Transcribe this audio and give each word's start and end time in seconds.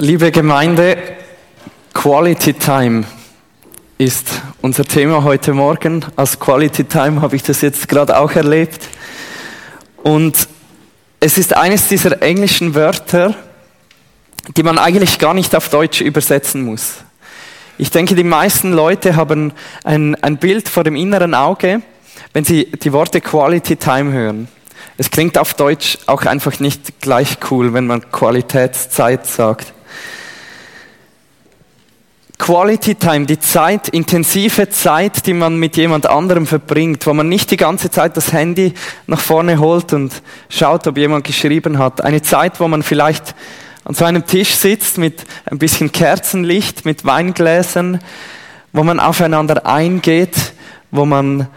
Liebe 0.00 0.30
Gemeinde, 0.30 0.96
Quality 1.92 2.52
Time 2.52 3.02
ist 3.98 4.28
unser 4.62 4.84
Thema 4.84 5.24
heute 5.24 5.52
Morgen. 5.52 6.04
Als 6.14 6.38
Quality 6.38 6.84
Time 6.84 7.20
habe 7.20 7.34
ich 7.34 7.42
das 7.42 7.62
jetzt 7.62 7.88
gerade 7.88 8.16
auch 8.16 8.30
erlebt. 8.30 8.86
Und 10.04 10.46
es 11.18 11.36
ist 11.36 11.56
eines 11.56 11.88
dieser 11.88 12.22
englischen 12.22 12.76
Wörter, 12.76 13.34
die 14.56 14.62
man 14.62 14.78
eigentlich 14.78 15.18
gar 15.18 15.34
nicht 15.34 15.56
auf 15.56 15.68
Deutsch 15.68 16.00
übersetzen 16.00 16.62
muss. 16.62 16.98
Ich 17.76 17.90
denke, 17.90 18.14
die 18.14 18.22
meisten 18.22 18.72
Leute 18.72 19.16
haben 19.16 19.52
ein, 19.82 20.14
ein 20.22 20.36
Bild 20.36 20.68
vor 20.68 20.84
dem 20.84 20.94
inneren 20.94 21.34
Auge, 21.34 21.82
wenn 22.32 22.44
sie 22.44 22.66
die 22.66 22.92
Worte 22.92 23.20
Quality 23.20 23.74
Time 23.74 24.12
hören. 24.12 24.46
Es 24.96 25.10
klingt 25.10 25.36
auf 25.36 25.54
Deutsch 25.54 25.98
auch 26.06 26.24
einfach 26.24 26.60
nicht 26.60 27.00
gleich 27.00 27.38
cool, 27.50 27.72
wenn 27.72 27.88
man 27.88 28.12
Qualitätszeit 28.12 29.26
sagt. 29.26 29.72
Quality 32.38 32.94
Time, 32.94 33.26
die 33.26 33.40
Zeit, 33.40 33.88
intensive 33.88 34.70
Zeit, 34.70 35.26
die 35.26 35.34
man 35.34 35.56
mit 35.56 35.76
jemand 35.76 36.06
anderem 36.06 36.46
verbringt, 36.46 37.04
wo 37.06 37.12
man 37.12 37.28
nicht 37.28 37.50
die 37.50 37.56
ganze 37.56 37.90
Zeit 37.90 38.16
das 38.16 38.32
Handy 38.32 38.74
nach 39.06 39.20
vorne 39.20 39.58
holt 39.58 39.92
und 39.92 40.22
schaut, 40.48 40.86
ob 40.86 40.96
jemand 40.96 41.24
geschrieben 41.24 41.78
hat. 41.78 42.02
Eine 42.02 42.22
Zeit, 42.22 42.60
wo 42.60 42.68
man 42.68 42.82
vielleicht 42.82 43.34
an 43.84 43.94
so 43.94 44.04
einem 44.04 44.24
Tisch 44.24 44.54
sitzt 44.54 44.98
mit 44.98 45.24
ein 45.46 45.58
bisschen 45.58 45.90
Kerzenlicht, 45.90 46.84
mit 46.84 47.04
Weingläsern, 47.04 48.00
wo 48.72 48.84
man 48.84 49.00
aufeinander 49.00 49.66
eingeht, 49.66 50.36
wo 50.90 51.04
man 51.04 51.48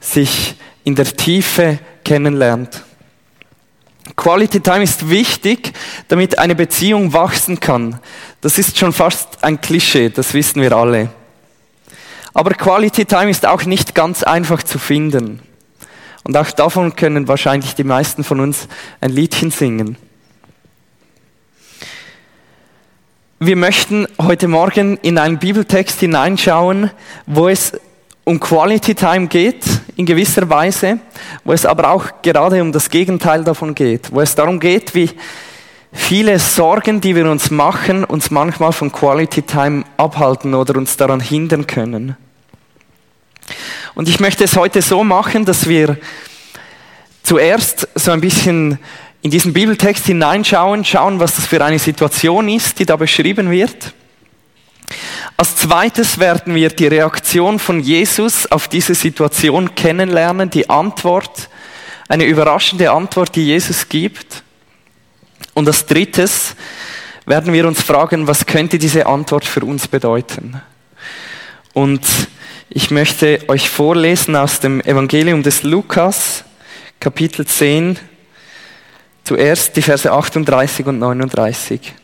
sich 0.00 0.54
in 0.84 0.94
der 0.94 1.06
Tiefe 1.06 1.78
kennenlernt. 2.04 2.82
Quality 4.14 4.60
Time 4.60 4.84
ist 4.84 5.08
wichtig, 5.08 5.72
damit 6.08 6.38
eine 6.38 6.54
Beziehung 6.54 7.12
wachsen 7.12 7.60
kann. 7.60 8.00
Das 8.40 8.58
ist 8.58 8.78
schon 8.78 8.92
fast 8.92 9.42
ein 9.42 9.60
Klischee, 9.60 10.08
das 10.08 10.34
wissen 10.34 10.62
wir 10.62 10.72
alle. 10.72 11.10
Aber 12.34 12.50
Quality 12.50 13.06
Time 13.06 13.30
ist 13.30 13.46
auch 13.46 13.64
nicht 13.64 13.94
ganz 13.94 14.22
einfach 14.22 14.62
zu 14.62 14.78
finden. 14.78 15.40
Und 16.22 16.36
auch 16.36 16.50
davon 16.50 16.96
können 16.96 17.28
wahrscheinlich 17.28 17.74
die 17.74 17.84
meisten 17.84 18.24
von 18.24 18.40
uns 18.40 18.68
ein 19.00 19.10
Liedchen 19.10 19.50
singen. 19.50 19.96
Wir 23.38 23.54
möchten 23.54 24.08
heute 24.20 24.48
Morgen 24.48 24.96
in 25.02 25.18
einen 25.18 25.38
Bibeltext 25.38 26.00
hineinschauen, 26.00 26.90
wo 27.26 27.48
es 27.48 27.72
um 28.24 28.40
Quality 28.40 28.94
Time 28.94 29.28
geht, 29.28 29.64
in 29.94 30.04
gewisser 30.04 30.50
Weise, 30.50 30.98
wo 31.44 31.52
es 31.52 31.64
aber 31.64 31.90
auch 31.90 32.22
gerade 32.22 32.60
um 32.60 32.72
das 32.72 32.90
Gegenteil 32.90 33.44
davon 33.44 33.74
geht, 33.74 34.12
wo 34.12 34.20
es 34.20 34.34
darum 34.34 34.58
geht, 34.58 34.94
wie 34.94 35.10
viele 35.96 36.38
Sorgen, 36.38 37.00
die 37.00 37.16
wir 37.16 37.28
uns 37.30 37.50
machen, 37.50 38.04
uns 38.04 38.30
manchmal 38.30 38.72
von 38.72 38.92
Quality 38.92 39.42
Time 39.42 39.84
abhalten 39.96 40.54
oder 40.54 40.76
uns 40.76 40.96
daran 40.96 41.20
hindern 41.20 41.66
können. 41.66 42.16
Und 43.94 44.08
ich 44.08 44.20
möchte 44.20 44.44
es 44.44 44.56
heute 44.56 44.82
so 44.82 45.02
machen, 45.02 45.44
dass 45.44 45.68
wir 45.68 45.96
zuerst 47.22 47.88
so 47.94 48.12
ein 48.12 48.20
bisschen 48.20 48.78
in 49.22 49.30
diesen 49.30 49.52
Bibeltext 49.52 50.06
hineinschauen, 50.06 50.84
schauen, 50.84 51.18
was 51.18 51.36
das 51.36 51.46
für 51.46 51.64
eine 51.64 51.78
Situation 51.78 52.48
ist, 52.48 52.78
die 52.78 52.86
da 52.86 52.96
beschrieben 52.96 53.50
wird. 53.50 53.92
Als 55.36 55.56
zweites 55.56 56.18
werden 56.18 56.54
wir 56.54 56.68
die 56.68 56.86
Reaktion 56.86 57.58
von 57.58 57.80
Jesus 57.80 58.50
auf 58.50 58.68
diese 58.68 58.94
Situation 58.94 59.74
kennenlernen, 59.74 60.50
die 60.50 60.70
Antwort, 60.70 61.48
eine 62.08 62.24
überraschende 62.24 62.92
Antwort, 62.92 63.34
die 63.34 63.46
Jesus 63.46 63.88
gibt. 63.88 64.44
Und 65.54 65.66
als 65.68 65.86
drittes 65.86 66.54
werden 67.24 67.52
wir 67.52 67.66
uns 67.66 67.82
fragen, 67.82 68.26
was 68.26 68.46
könnte 68.46 68.78
diese 68.78 69.06
Antwort 69.06 69.44
für 69.44 69.64
uns 69.64 69.88
bedeuten? 69.88 70.60
Und 71.72 72.06
ich 72.68 72.90
möchte 72.90 73.40
euch 73.48 73.68
vorlesen 73.68 74.36
aus 74.36 74.60
dem 74.60 74.80
Evangelium 74.80 75.42
des 75.42 75.62
Lukas, 75.62 76.44
Kapitel 77.00 77.46
10, 77.46 77.98
zuerst 79.24 79.76
die 79.76 79.82
Verse 79.82 80.10
38 80.10 80.86
und 80.86 80.98
39. 80.98 81.94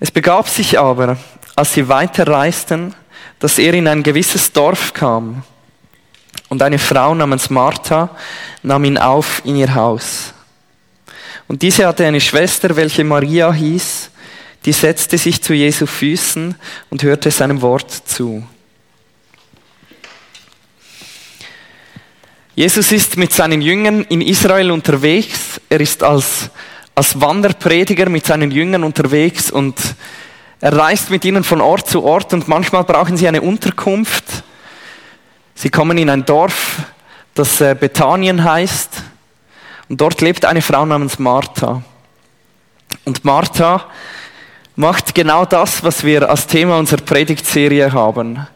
Es 0.00 0.10
begab 0.10 0.48
sich 0.48 0.78
aber, 0.78 1.16
als 1.54 1.74
sie 1.74 1.88
weiterreisten, 1.88 2.94
dass 3.38 3.58
er 3.58 3.74
in 3.74 3.86
ein 3.86 4.02
gewisses 4.02 4.52
Dorf 4.52 4.94
kam. 4.94 5.42
Und 6.50 6.62
eine 6.62 6.78
Frau 6.78 7.14
namens 7.14 7.48
Martha 7.48 8.10
nahm 8.62 8.84
ihn 8.84 8.98
auf 8.98 9.40
in 9.46 9.56
ihr 9.56 9.74
Haus. 9.74 10.34
Und 11.48 11.62
diese 11.62 11.86
hatte 11.86 12.04
eine 12.04 12.20
Schwester, 12.20 12.76
welche 12.76 13.04
Maria 13.04 13.50
hieß, 13.50 14.10
die 14.66 14.72
setzte 14.72 15.16
sich 15.16 15.40
zu 15.40 15.54
Jesu 15.54 15.86
Füßen 15.86 16.54
und 16.90 17.02
hörte 17.02 17.30
seinem 17.30 17.62
Wort 17.62 17.90
zu. 17.90 18.44
Jesus 22.54 22.92
ist 22.92 23.16
mit 23.16 23.32
seinen 23.32 23.62
Jüngern 23.62 24.04
in 24.10 24.20
Israel 24.20 24.70
unterwegs. 24.70 25.58
Er 25.70 25.80
ist 25.80 26.02
als 26.02 26.50
als 27.00 27.18
Wanderprediger 27.18 28.10
mit 28.10 28.26
seinen 28.26 28.50
Jüngern 28.50 28.84
unterwegs 28.84 29.50
und 29.50 29.78
er 30.60 30.76
reist 30.76 31.08
mit 31.08 31.24
ihnen 31.24 31.44
von 31.44 31.62
Ort 31.62 31.88
zu 31.88 32.04
Ort 32.04 32.34
und 32.34 32.46
manchmal 32.46 32.84
brauchen 32.84 33.16
sie 33.16 33.26
eine 33.26 33.40
Unterkunft. 33.40 34.24
Sie 35.62 35.68
kommen 35.68 35.98
in 35.98 36.08
ein 36.08 36.24
Dorf, 36.24 36.84
das 37.34 37.60
äh, 37.60 37.76
Bethanien 37.78 38.42
heißt 38.42 39.02
und 39.90 40.00
dort 40.00 40.22
lebt 40.22 40.46
eine 40.46 40.62
Frau 40.62 40.86
namens 40.86 41.18
Martha. 41.18 41.82
Und 43.04 43.26
Martha 43.26 43.84
macht 44.74 45.14
genau 45.14 45.44
das, 45.44 45.84
was 45.84 46.02
wir 46.02 46.30
als 46.30 46.46
Thema 46.46 46.78
unserer 46.78 47.02
Predigtserie 47.02 47.92
haben. 47.92 48.46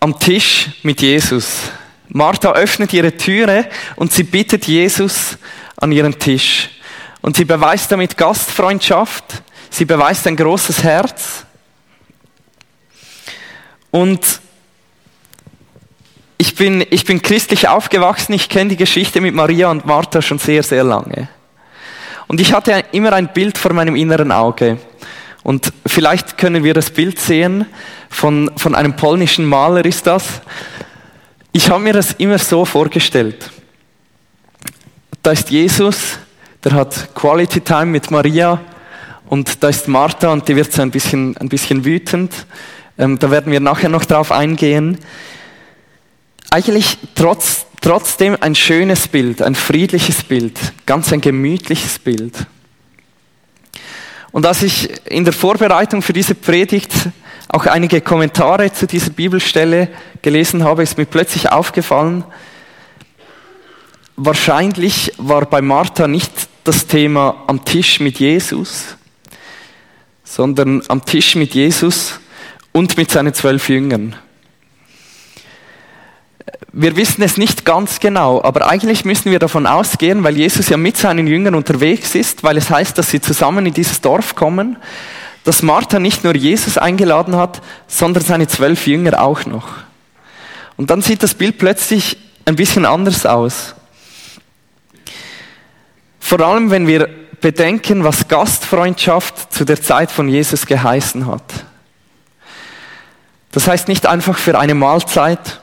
Am 0.00 0.18
Tisch 0.18 0.68
mit 0.82 1.00
Jesus. 1.00 1.70
Martha 2.10 2.52
öffnet 2.52 2.92
ihre 2.92 3.16
Türe 3.16 3.66
und 3.96 4.12
sie 4.12 4.24
bittet 4.24 4.66
Jesus 4.66 5.38
an 5.78 5.92
ihren 5.92 6.18
Tisch. 6.18 6.68
Und 7.22 7.38
sie 7.38 7.46
beweist 7.46 7.90
damit 7.90 8.18
Gastfreundschaft, 8.18 9.24
sie 9.70 9.86
beweist 9.86 10.26
ein 10.26 10.36
großes 10.36 10.82
Herz. 10.82 11.46
Und 13.90 14.40
ich 16.40 16.54
bin, 16.54 16.82
ich 16.88 17.04
bin 17.04 17.20
christlich 17.20 17.68
aufgewachsen, 17.68 18.32
ich 18.32 18.48
kenne 18.48 18.70
die 18.70 18.78
Geschichte 18.78 19.20
mit 19.20 19.34
Maria 19.34 19.70
und 19.70 19.84
Martha 19.84 20.22
schon 20.22 20.38
sehr, 20.38 20.62
sehr 20.62 20.82
lange. 20.82 21.28
Und 22.28 22.40
ich 22.40 22.54
hatte 22.54 22.82
immer 22.92 23.12
ein 23.12 23.30
Bild 23.30 23.58
vor 23.58 23.74
meinem 23.74 23.94
inneren 23.94 24.32
Auge. 24.32 24.78
Und 25.42 25.70
vielleicht 25.84 26.38
können 26.38 26.64
wir 26.64 26.72
das 26.72 26.88
Bild 26.88 27.18
sehen, 27.18 27.66
von, 28.08 28.50
von 28.56 28.74
einem 28.74 28.96
polnischen 28.96 29.44
Maler 29.44 29.84
ist 29.84 30.06
das. 30.06 30.40
Ich 31.52 31.68
habe 31.68 31.82
mir 31.82 31.92
das 31.92 32.12
immer 32.12 32.38
so 32.38 32.64
vorgestellt. 32.64 33.50
Da 35.22 35.32
ist 35.32 35.50
Jesus, 35.50 36.18
der 36.64 36.72
hat 36.72 37.14
Quality 37.14 37.60
Time 37.60 37.86
mit 37.86 38.10
Maria 38.10 38.62
und 39.28 39.62
da 39.62 39.68
ist 39.68 39.88
Martha 39.88 40.32
und 40.32 40.48
die 40.48 40.56
wird 40.56 40.72
so 40.72 40.80
ein 40.80 40.90
bisschen, 40.90 41.36
ein 41.36 41.50
bisschen 41.50 41.84
wütend. 41.84 42.32
Ähm, 42.96 43.18
da 43.18 43.30
werden 43.30 43.52
wir 43.52 43.60
nachher 43.60 43.90
noch 43.90 44.06
drauf 44.06 44.32
eingehen. 44.32 44.96
Eigentlich 46.52 46.98
trotz, 47.14 47.64
trotzdem 47.80 48.36
ein 48.40 48.56
schönes 48.56 49.06
Bild, 49.06 49.40
ein 49.40 49.54
friedliches 49.54 50.24
Bild, 50.24 50.58
ganz 50.84 51.12
ein 51.12 51.20
gemütliches 51.20 52.00
Bild. 52.00 52.34
Und 54.32 54.44
als 54.46 54.62
ich 54.62 54.90
in 55.06 55.24
der 55.24 55.32
Vorbereitung 55.32 56.02
für 56.02 56.12
diese 56.12 56.34
Predigt 56.34 56.92
auch 57.46 57.66
einige 57.66 58.00
Kommentare 58.00 58.72
zu 58.72 58.88
dieser 58.88 59.10
Bibelstelle 59.10 59.88
gelesen 60.22 60.64
habe, 60.64 60.82
ist 60.82 60.98
mir 60.98 61.04
plötzlich 61.04 61.50
aufgefallen, 61.50 62.24
wahrscheinlich 64.16 65.12
war 65.18 65.46
bei 65.46 65.62
Martha 65.62 66.08
nicht 66.08 66.32
das 66.64 66.88
Thema 66.88 67.44
am 67.46 67.64
Tisch 67.64 68.00
mit 68.00 68.18
Jesus, 68.18 68.96
sondern 70.24 70.82
am 70.88 71.04
Tisch 71.04 71.36
mit 71.36 71.54
Jesus 71.54 72.18
und 72.72 72.96
mit 72.96 73.10
seinen 73.12 73.34
zwölf 73.34 73.68
Jüngern. 73.68 74.16
Wir 76.72 76.94
wissen 76.94 77.22
es 77.22 77.36
nicht 77.36 77.64
ganz 77.64 77.98
genau, 77.98 78.42
aber 78.44 78.68
eigentlich 78.68 79.04
müssen 79.04 79.32
wir 79.32 79.40
davon 79.40 79.66
ausgehen, 79.66 80.22
weil 80.22 80.36
Jesus 80.36 80.68
ja 80.68 80.76
mit 80.76 80.96
seinen 80.96 81.26
Jüngern 81.26 81.56
unterwegs 81.56 82.14
ist, 82.14 82.44
weil 82.44 82.56
es 82.56 82.70
heißt, 82.70 82.96
dass 82.96 83.10
sie 83.10 83.20
zusammen 83.20 83.66
in 83.66 83.74
dieses 83.74 84.00
Dorf 84.00 84.36
kommen, 84.36 84.76
dass 85.42 85.62
Martha 85.62 85.98
nicht 85.98 86.22
nur 86.22 86.36
Jesus 86.36 86.78
eingeladen 86.78 87.34
hat, 87.34 87.60
sondern 87.88 88.22
seine 88.22 88.46
zwölf 88.46 88.86
Jünger 88.86 89.20
auch 89.20 89.46
noch. 89.46 89.68
Und 90.76 90.90
dann 90.90 91.02
sieht 91.02 91.24
das 91.24 91.34
Bild 91.34 91.58
plötzlich 91.58 92.16
ein 92.44 92.54
bisschen 92.54 92.86
anders 92.86 93.26
aus. 93.26 93.74
Vor 96.20 96.40
allem, 96.40 96.70
wenn 96.70 96.86
wir 96.86 97.08
bedenken, 97.40 98.04
was 98.04 98.28
Gastfreundschaft 98.28 99.52
zu 99.52 99.64
der 99.64 99.82
Zeit 99.82 100.12
von 100.12 100.28
Jesus 100.28 100.66
geheißen 100.66 101.26
hat. 101.26 101.42
Das 103.50 103.66
heißt 103.66 103.88
nicht 103.88 104.06
einfach 104.06 104.38
für 104.38 104.56
eine 104.56 104.74
Mahlzeit, 104.74 105.60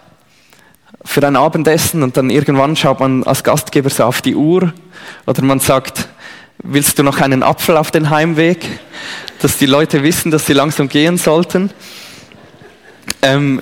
für 1.07 1.25
ein 1.25 1.36
Abendessen 1.36 2.04
und 2.04 2.18
dann 2.18 2.30
irgendwann 2.30 2.75
schaut 2.75 3.00
man 3.00 3.24
als 3.24 3.44
Gastgeber 3.44 3.89
so 3.89 4.04
auf 4.04 4.21
die 4.21 4.36
Uhr 4.36 4.74
oder 5.25 5.42
man 5.44 5.59
sagt, 5.59 6.09
Willst 6.63 6.98
du 6.98 7.04
noch 7.04 7.21
einen 7.21 7.44
Apfel 7.44 7.77
auf 7.77 7.92
den 7.92 8.09
Heimweg, 8.09 8.80
dass 9.42 9.57
die 9.57 9.68
Leute 9.68 10.01
wissen, 10.01 10.31
dass 10.31 10.48
sie 10.48 10.54
langsam 10.54 10.89
gehen 10.89 11.18
sollten? 11.18 11.69
Ähm, 13.21 13.62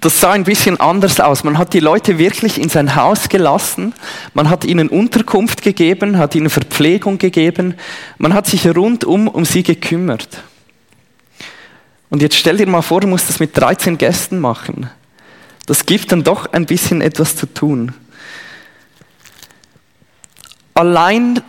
das 0.00 0.20
sah 0.20 0.30
ein 0.30 0.44
bisschen 0.44 0.78
anders 0.78 1.18
aus. 1.18 1.42
Man 1.42 1.58
hat 1.58 1.74
die 1.74 1.80
Leute 1.80 2.18
wirklich 2.18 2.60
in 2.60 2.68
sein 2.68 2.94
Haus 2.94 3.28
gelassen, 3.28 3.94
man 4.32 4.48
hat 4.48 4.64
ihnen 4.64 4.88
Unterkunft 4.88 5.62
gegeben, 5.62 6.18
hat 6.18 6.36
ihnen 6.36 6.50
Verpflegung 6.50 7.18
gegeben, 7.18 7.74
man 8.16 8.32
hat 8.32 8.46
sich 8.46 8.64
rundum 8.68 9.26
um 9.26 9.44
sie 9.44 9.64
gekümmert. 9.64 10.44
Und 12.10 12.22
jetzt 12.22 12.36
stell 12.36 12.58
dir 12.58 12.68
mal 12.68 12.82
vor, 12.82 13.00
du 13.00 13.08
musst 13.08 13.28
das 13.28 13.40
mit 13.40 13.56
13 13.58 13.98
Gästen 13.98 14.38
machen. 14.38 14.88
Das 15.68 15.84
gibt 15.84 16.12
dann 16.12 16.24
doch 16.24 16.50
ein 16.54 16.64
bisschen 16.64 17.02
etwas 17.02 17.36
zu 17.36 17.44
tun. 17.44 17.92
Allein 20.72 21.42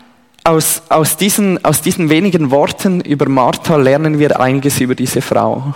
aus, 0.44 0.82
aus, 0.90 1.16
diesen, 1.16 1.64
aus 1.64 1.82
diesen 1.82 2.10
wenigen 2.10 2.52
Worten 2.52 3.00
über 3.00 3.30
Martha 3.30 3.78
lernen 3.78 4.20
wir 4.20 4.42
einiges 4.42 4.82
über 4.82 4.94
diese 4.94 5.22
Frau. 5.22 5.74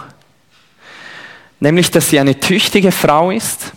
Nämlich, 1.62 1.90
dass 1.90 2.10
sie 2.10 2.20
eine 2.20 2.38
tüchtige 2.38 2.92
Frau 2.92 3.32
ist, 3.32 3.72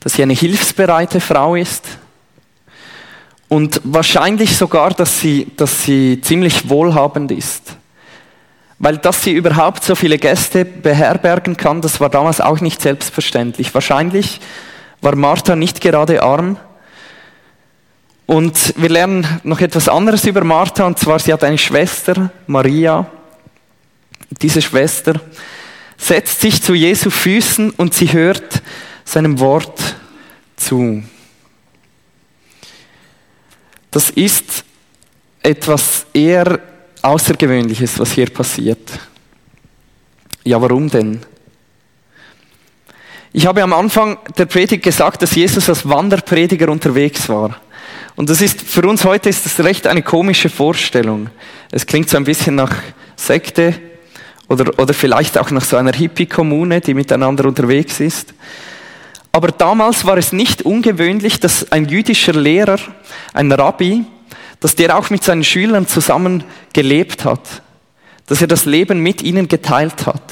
dass 0.00 0.12
sie 0.12 0.22
eine 0.22 0.34
hilfsbereite 0.34 1.18
Frau 1.18 1.54
ist 1.54 1.86
und 3.48 3.80
wahrscheinlich 3.84 4.54
sogar, 4.54 4.90
dass 4.90 5.18
sie, 5.18 5.50
dass 5.56 5.84
sie 5.84 6.20
ziemlich 6.20 6.68
wohlhabend 6.68 7.32
ist. 7.32 7.78
Weil 8.78 8.98
dass 8.98 9.22
sie 9.22 9.32
überhaupt 9.32 9.84
so 9.84 9.94
viele 9.94 10.18
Gäste 10.18 10.64
beherbergen 10.64 11.56
kann, 11.56 11.80
das 11.80 12.00
war 12.00 12.08
damals 12.08 12.40
auch 12.40 12.60
nicht 12.60 12.82
selbstverständlich. 12.82 13.72
Wahrscheinlich 13.72 14.40
war 15.00 15.16
Martha 15.16 15.54
nicht 15.54 15.80
gerade 15.80 16.22
arm. 16.22 16.56
Und 18.26 18.74
wir 18.76 18.88
lernen 18.88 19.26
noch 19.42 19.60
etwas 19.60 19.88
anderes 19.88 20.24
über 20.24 20.42
Martha, 20.44 20.84
und 20.86 20.98
zwar 20.98 21.18
sie 21.18 21.32
hat 21.32 21.44
eine 21.44 21.58
Schwester, 21.58 22.30
Maria. 22.46 23.06
Diese 24.30 24.62
Schwester 24.62 25.20
setzt 25.96 26.40
sich 26.40 26.62
zu 26.62 26.74
Jesu 26.74 27.10
Füßen 27.10 27.70
und 27.70 27.94
sie 27.94 28.12
hört 28.12 28.62
seinem 29.04 29.38
Wort 29.38 29.96
zu. 30.56 31.02
Das 33.90 34.10
ist 34.10 34.64
etwas 35.42 36.06
eher 36.12 36.58
Außergewöhnliches, 37.04 37.98
was 37.98 38.12
hier 38.12 38.30
passiert. 38.30 38.98
Ja, 40.42 40.60
warum 40.60 40.88
denn? 40.88 41.20
Ich 43.32 43.46
habe 43.46 43.62
am 43.62 43.74
Anfang 43.74 44.16
der 44.38 44.46
Predigt 44.46 44.82
gesagt, 44.82 45.20
dass 45.20 45.34
Jesus 45.34 45.68
als 45.68 45.86
Wanderprediger 45.86 46.70
unterwegs 46.70 47.28
war. 47.28 47.60
Und 48.16 48.30
das 48.30 48.40
ist, 48.40 48.62
für 48.62 48.88
uns 48.88 49.04
heute 49.04 49.28
ist 49.28 49.44
das 49.44 49.62
recht 49.62 49.86
eine 49.86 50.02
komische 50.02 50.48
Vorstellung. 50.48 51.28
Es 51.70 51.84
klingt 51.84 52.08
so 52.08 52.16
ein 52.16 52.24
bisschen 52.24 52.54
nach 52.54 52.74
Sekte 53.16 53.74
oder, 54.48 54.72
oder 54.78 54.94
vielleicht 54.94 55.36
auch 55.36 55.50
nach 55.50 55.64
so 55.64 55.76
einer 55.76 55.92
Hippie-Kommune, 55.92 56.80
die 56.80 56.94
miteinander 56.94 57.44
unterwegs 57.44 58.00
ist. 58.00 58.32
Aber 59.30 59.48
damals 59.48 60.06
war 60.06 60.16
es 60.16 60.32
nicht 60.32 60.62
ungewöhnlich, 60.62 61.38
dass 61.38 61.70
ein 61.70 61.86
jüdischer 61.86 62.32
Lehrer, 62.32 62.78
ein 63.34 63.52
Rabbi, 63.52 64.04
dass 64.64 64.76
der 64.76 64.96
auch 64.96 65.10
mit 65.10 65.22
seinen 65.22 65.44
Schülern 65.44 65.86
zusammen 65.86 66.42
gelebt 66.72 67.26
hat, 67.26 67.60
dass 68.24 68.40
er 68.40 68.46
das 68.46 68.64
Leben 68.64 69.00
mit 69.00 69.20
ihnen 69.20 69.46
geteilt 69.46 70.06
hat. 70.06 70.22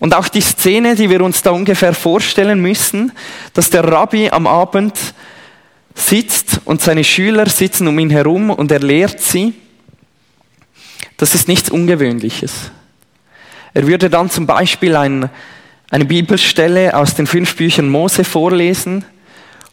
Und 0.00 0.12
auch 0.12 0.26
die 0.26 0.40
Szene, 0.40 0.96
die 0.96 1.08
wir 1.08 1.20
uns 1.20 1.42
da 1.42 1.52
ungefähr 1.52 1.94
vorstellen 1.94 2.60
müssen, 2.60 3.12
dass 3.52 3.70
der 3.70 3.84
Rabbi 3.84 4.30
am 4.30 4.48
Abend 4.48 4.98
sitzt 5.94 6.62
und 6.64 6.82
seine 6.82 7.04
Schüler 7.04 7.48
sitzen 7.48 7.86
um 7.86 7.96
ihn 8.00 8.10
herum 8.10 8.50
und 8.50 8.72
er 8.72 8.80
lehrt 8.80 9.20
sie, 9.20 9.54
das 11.16 11.36
ist 11.36 11.46
nichts 11.46 11.70
Ungewöhnliches. 11.70 12.72
Er 13.72 13.86
würde 13.86 14.10
dann 14.10 14.30
zum 14.30 14.48
Beispiel 14.48 14.96
ein, 14.96 15.30
eine 15.90 16.06
Bibelstelle 16.06 16.96
aus 16.96 17.14
den 17.14 17.28
fünf 17.28 17.54
Büchern 17.54 17.88
Mose 17.88 18.24
vorlesen 18.24 19.04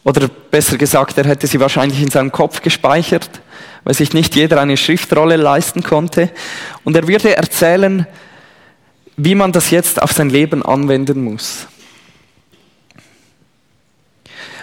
oder 0.04 0.28
besser 0.28 0.76
gesagt, 0.76 1.16
er 1.18 1.26
hätte 1.26 1.46
sie 1.46 1.60
wahrscheinlich 1.60 2.02
in 2.02 2.10
seinem 2.10 2.32
Kopf 2.32 2.60
gespeichert, 2.60 3.40
weil 3.84 3.94
sich 3.94 4.12
nicht 4.12 4.34
jeder 4.34 4.60
eine 4.60 4.76
Schriftrolle 4.76 5.36
leisten 5.36 5.82
konnte. 5.82 6.30
Und 6.84 6.96
er 6.96 7.06
würde 7.06 7.36
erzählen, 7.36 8.06
wie 9.16 9.34
man 9.34 9.52
das 9.52 9.70
jetzt 9.70 10.02
auf 10.02 10.12
sein 10.12 10.30
Leben 10.30 10.64
anwenden 10.64 11.22
muss. 11.22 11.66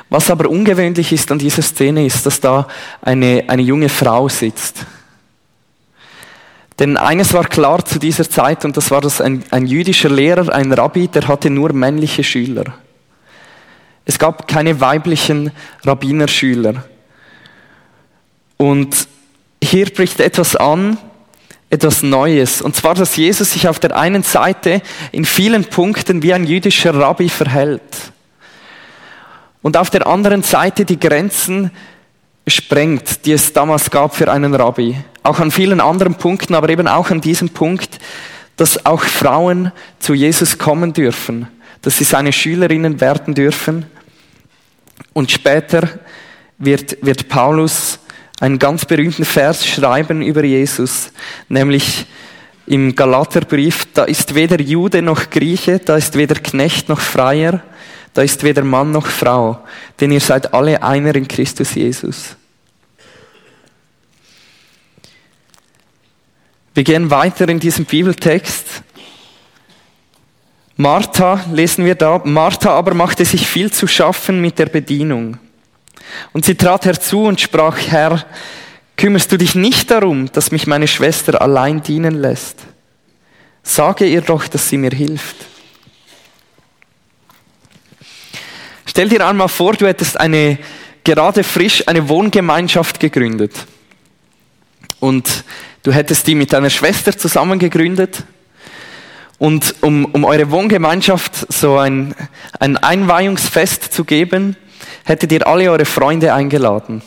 Was 0.09 0.31
aber 0.31 0.50
ungewöhnlich 0.50 1.12
ist 1.13 1.31
an 1.31 1.39
dieser 1.39 1.62
Szene, 1.62 2.06
ist, 2.06 2.25
dass 2.25 2.41
da 2.41 2.68
eine, 3.01 3.44
eine 3.47 3.62
junge 3.62 3.89
Frau 3.89 4.27
sitzt. 4.27 4.86
Denn 6.80 6.97
eines 6.97 7.33
war 7.33 7.45
klar 7.45 7.86
zu 7.86 8.00
dieser 8.00 8.27
Zeit, 8.27 8.65
und 8.65 8.75
das 8.75 8.89
war, 8.89 9.01
dass 9.01 9.21
ein, 9.21 9.44
ein 9.51 9.68
jüdischer 9.68 10.09
Lehrer, 10.09 10.51
ein 10.53 10.71
Rabbi, 10.74 11.09
der 11.09 11.27
hatte 11.27 11.50
nur 11.50 11.74
männliche 11.74 12.24
Schüler. 12.24 12.74
Es 14.10 14.18
gab 14.18 14.48
keine 14.48 14.82
weiblichen 14.82 15.52
Rabbinerschüler. 15.86 16.84
Und 18.58 19.08
hier 19.64 19.86
bricht 19.86 20.20
etwas 20.20 20.56
an, 20.56 20.98
etwas 21.70 22.02
Neues. 22.02 22.64
Und 22.64 22.76
zwar, 22.76 22.96
dass 22.96 23.18
Jesus 23.18 23.52
sich 23.52 23.68
auf 23.68 23.78
der 23.78 23.96
einen 23.96 24.24
Seite 24.24 24.82
in 25.12 25.26
vielen 25.26 25.64
Punkten 25.64 26.24
wie 26.24 26.34
ein 26.34 26.48
jüdischer 26.48 26.96
Rabbi 26.96 27.30
verhält. 27.30 27.84
Und 29.62 29.78
auf 29.78 29.92
der 29.92 30.08
anderen 30.08 30.42
Seite 30.42 30.86
die 30.86 31.00
Grenzen 31.00 31.70
sprengt, 32.48 33.28
die 33.28 33.34
es 33.34 33.54
damals 33.54 33.92
gab 33.92 34.16
für 34.16 34.32
einen 34.32 34.56
Rabbi. 34.56 34.98
Auch 35.22 35.40
an 35.40 35.52
vielen 35.52 35.80
anderen 35.80 36.16
Punkten, 36.16 36.56
aber 36.56 36.70
eben 36.70 36.88
auch 36.88 37.12
an 37.12 37.22
diesem 37.22 37.50
Punkt, 37.50 38.00
dass 38.58 38.88
auch 38.88 39.04
Frauen 39.04 39.72
zu 40.00 40.16
Jesus 40.16 40.58
kommen 40.58 40.94
dürfen, 40.94 41.48
dass 41.84 42.00
sie 42.00 42.06
seine 42.06 42.34
Schülerinnen 42.34 43.02
werden 43.02 43.36
dürfen 43.36 43.86
und 45.13 45.31
später 45.31 46.00
wird, 46.57 46.98
wird 47.01 47.30
Paulus 47.30 48.00
einen 48.40 48.60
ganz 48.60 48.86
berühmten 48.86 49.25
Vers 49.25 49.66
schreiben 49.66 50.22
über 50.22 50.44
Jesus, 50.44 51.12
nämlich 51.50 52.06
im 52.68 52.96
Galaterbrief, 52.96 53.88
da 53.94 54.04
ist 54.04 54.36
weder 54.36 54.62
Jude 54.62 55.01
noch 55.01 55.30
Grieche, 55.30 55.80
da 55.80 55.98
ist 55.98 56.16
weder 56.16 56.36
Knecht 56.36 56.88
noch 56.88 57.00
Freier, 57.00 57.63
da 58.13 58.22
ist 58.22 58.44
weder 58.44 58.63
Mann 58.63 58.92
noch 58.92 59.07
Frau, 59.07 59.60
denn 60.00 60.12
ihr 60.12 60.19
seid 60.19 60.54
alle 60.54 60.81
einer 60.84 61.16
in 61.16 61.28
Christus 61.28 61.74
Jesus. 61.74 62.36
Wir 66.75 66.84
gehen 66.84 67.10
weiter 67.10 67.50
in 67.50 67.60
diesem 67.60 67.86
Bibeltext 67.86 68.84
Martha, 70.81 71.43
lesen 71.51 71.83
wir 71.83 71.95
da, 71.95 72.21
Martha 72.24 72.69
aber 72.69 72.93
machte 72.93 73.25
sich 73.25 73.45
viel 73.45 73.69
zu 73.69 73.86
schaffen 73.86 74.39
mit 74.39 74.57
der 74.59 74.67
Bedienung. 74.67 75.38
Und 76.31 76.45
sie 76.45 76.55
trat 76.55 76.86
herzu 76.86 77.24
und 77.24 77.41
sprach, 77.41 77.77
Herr, 77.89 78.25
kümmerst 78.95 79.29
du 79.29 79.38
dich 79.38 79.55
nicht 79.55 79.91
darum, 79.91 80.31
dass 80.31 80.51
mich 80.51 80.67
meine 80.67 80.88
Schwester 80.88 81.41
allein 81.41 81.83
dienen 81.83 82.21
lässt? 82.21 82.59
Sage 83.62 84.05
ihr 84.05 84.21
doch, 84.21 84.48
dass 84.48 84.69
sie 84.69 84.77
mir 84.77 84.91
hilft. 84.91 85.36
Stell 88.86 89.09
dir 89.09 89.27
einmal 89.27 89.50
vor, 89.50 89.74
du 89.74 89.86
hättest 89.86 90.17
eine 90.17 90.59
gerade 91.03 91.43
frisch 91.43 91.86
eine 91.89 92.07
Wohngemeinschaft 92.07 93.01
gegründet. 93.01 93.53
Und 95.01 95.43
du 95.83 95.91
hättest 95.91 96.25
die 96.25 96.36
mit 96.36 96.53
deiner 96.53 96.69
Schwester 96.69 97.17
zusammen 97.17 97.59
gegründet 97.59 98.24
und 99.39 99.75
um, 99.81 100.05
um 100.05 100.25
eure 100.25 100.51
Wohngemeinschaft 100.51 101.51
so 101.51 101.77
ein, 101.77 102.13
ein 102.60 102.77
Einweihungsfest 102.77 103.91
zu 103.93 104.03
geben, 104.03 104.58
hättet 105.05 105.31
ihr 105.31 105.48
alle 105.48 105.72
eure 105.72 105.86
Freunde 105.86 106.34
eingeladen. 106.34 107.01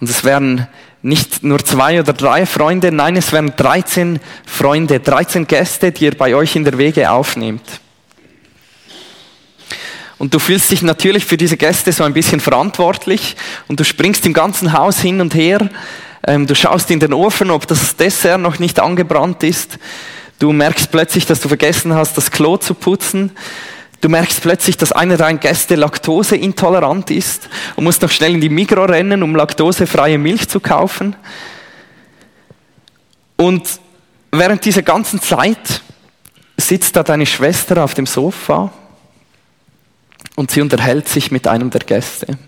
Und 0.00 0.08
es 0.08 0.24
wären 0.24 0.68
nicht 1.02 1.42
nur 1.42 1.58
zwei 1.58 2.00
oder 2.00 2.12
drei 2.12 2.46
Freunde, 2.46 2.92
nein, 2.92 3.16
es 3.16 3.32
wären 3.32 3.54
13 3.56 4.20
Freunde, 4.46 5.00
13 5.00 5.46
Gäste, 5.46 5.92
die 5.92 6.04
ihr 6.04 6.16
bei 6.16 6.34
euch 6.34 6.56
in 6.56 6.64
der 6.64 6.78
Wege 6.78 7.10
aufnehmt. 7.10 7.80
Und 10.18 10.34
du 10.34 10.38
fühlst 10.38 10.70
dich 10.70 10.82
natürlich 10.82 11.24
für 11.24 11.38
diese 11.38 11.56
Gäste 11.56 11.92
so 11.92 12.04
ein 12.04 12.12
bisschen 12.12 12.40
verantwortlich 12.40 13.36
und 13.68 13.80
du 13.80 13.84
springst 13.84 14.24
im 14.26 14.34
ganzen 14.34 14.74
Haus 14.74 15.00
hin 15.00 15.20
und 15.20 15.34
her. 15.34 15.70
Ähm, 16.26 16.46
du 16.46 16.54
schaust 16.54 16.90
in 16.90 17.00
den 17.00 17.14
Ofen, 17.14 17.50
ob 17.50 17.66
das 17.66 17.96
Dessert 17.96 18.38
noch 18.38 18.58
nicht 18.58 18.78
angebrannt 18.78 19.42
ist. 19.42 19.78
Du 20.40 20.52
merkst 20.52 20.90
plötzlich, 20.90 21.26
dass 21.26 21.40
du 21.40 21.48
vergessen 21.48 21.94
hast, 21.94 22.16
das 22.16 22.30
Klo 22.30 22.56
zu 22.56 22.72
putzen. 22.72 23.32
Du 24.00 24.08
merkst 24.08 24.40
plötzlich, 24.40 24.78
dass 24.78 24.90
einer 24.90 25.18
deiner 25.18 25.38
Gäste 25.38 25.74
laktoseintolerant 25.74 27.10
ist 27.10 27.50
und 27.76 27.84
musst 27.84 28.00
noch 28.00 28.10
schnell 28.10 28.32
in 28.32 28.40
die 28.40 28.48
Mikro 28.48 28.84
rennen, 28.86 29.22
um 29.22 29.36
laktosefreie 29.36 30.16
Milch 30.16 30.48
zu 30.48 30.58
kaufen. 30.58 31.14
Und 33.36 33.68
während 34.32 34.64
dieser 34.64 34.80
ganzen 34.80 35.20
Zeit 35.20 35.82
sitzt 36.56 36.96
da 36.96 37.02
deine 37.02 37.26
Schwester 37.26 37.84
auf 37.84 37.92
dem 37.92 38.06
Sofa 38.06 38.72
und 40.36 40.50
sie 40.50 40.62
unterhält 40.62 41.06
sich 41.06 41.30
mit 41.30 41.46
einem 41.46 41.68
der 41.68 41.80
Gäste. 41.80 42.38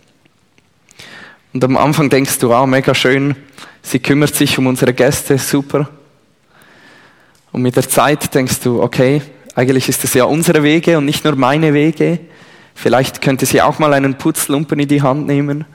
Und 1.53 1.63
am 1.63 1.77
Anfang 1.77 2.09
denkst 2.09 2.39
du, 2.39 2.49
wow, 2.49 2.67
mega 2.67 2.95
schön, 2.95 3.37
sie 3.83 3.99
kümmert 3.99 4.35
sich 4.35 4.57
um 4.57 4.67
unsere 4.67 4.95
Gäste, 4.95 5.37
super. 5.37 5.91
Und 7.53 7.63
mit 7.63 7.77
der 7.77 7.89
Zeit 7.89 8.35
denkst 8.35 8.61
du, 8.61 8.83
okay, 8.83 9.23
eigentlich 9.55 9.89
ist 9.89 10.03
es 10.05 10.15
ja 10.15 10.25
unsere 10.25 10.63
Wege 10.63 10.97
und 10.99 11.05
nicht 11.05 11.25
nur 11.25 11.37
meine 11.37 11.75
Wege. 11.75 12.19
Vielleicht 12.75 13.21
könnte 13.21 13.45
sie 13.45 13.61
auch 13.61 13.79
mal 13.79 13.93
einen 13.93 14.17
Putzlumpen 14.17 14.79
in 14.79 14.89
die 14.89 15.03
Hand 15.03 15.27
nehmen. 15.27 15.67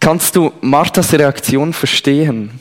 Kannst 0.00 0.36
du 0.36 0.52
Marthas 0.62 1.12
Reaktion 1.12 1.74
verstehen? 1.74 2.60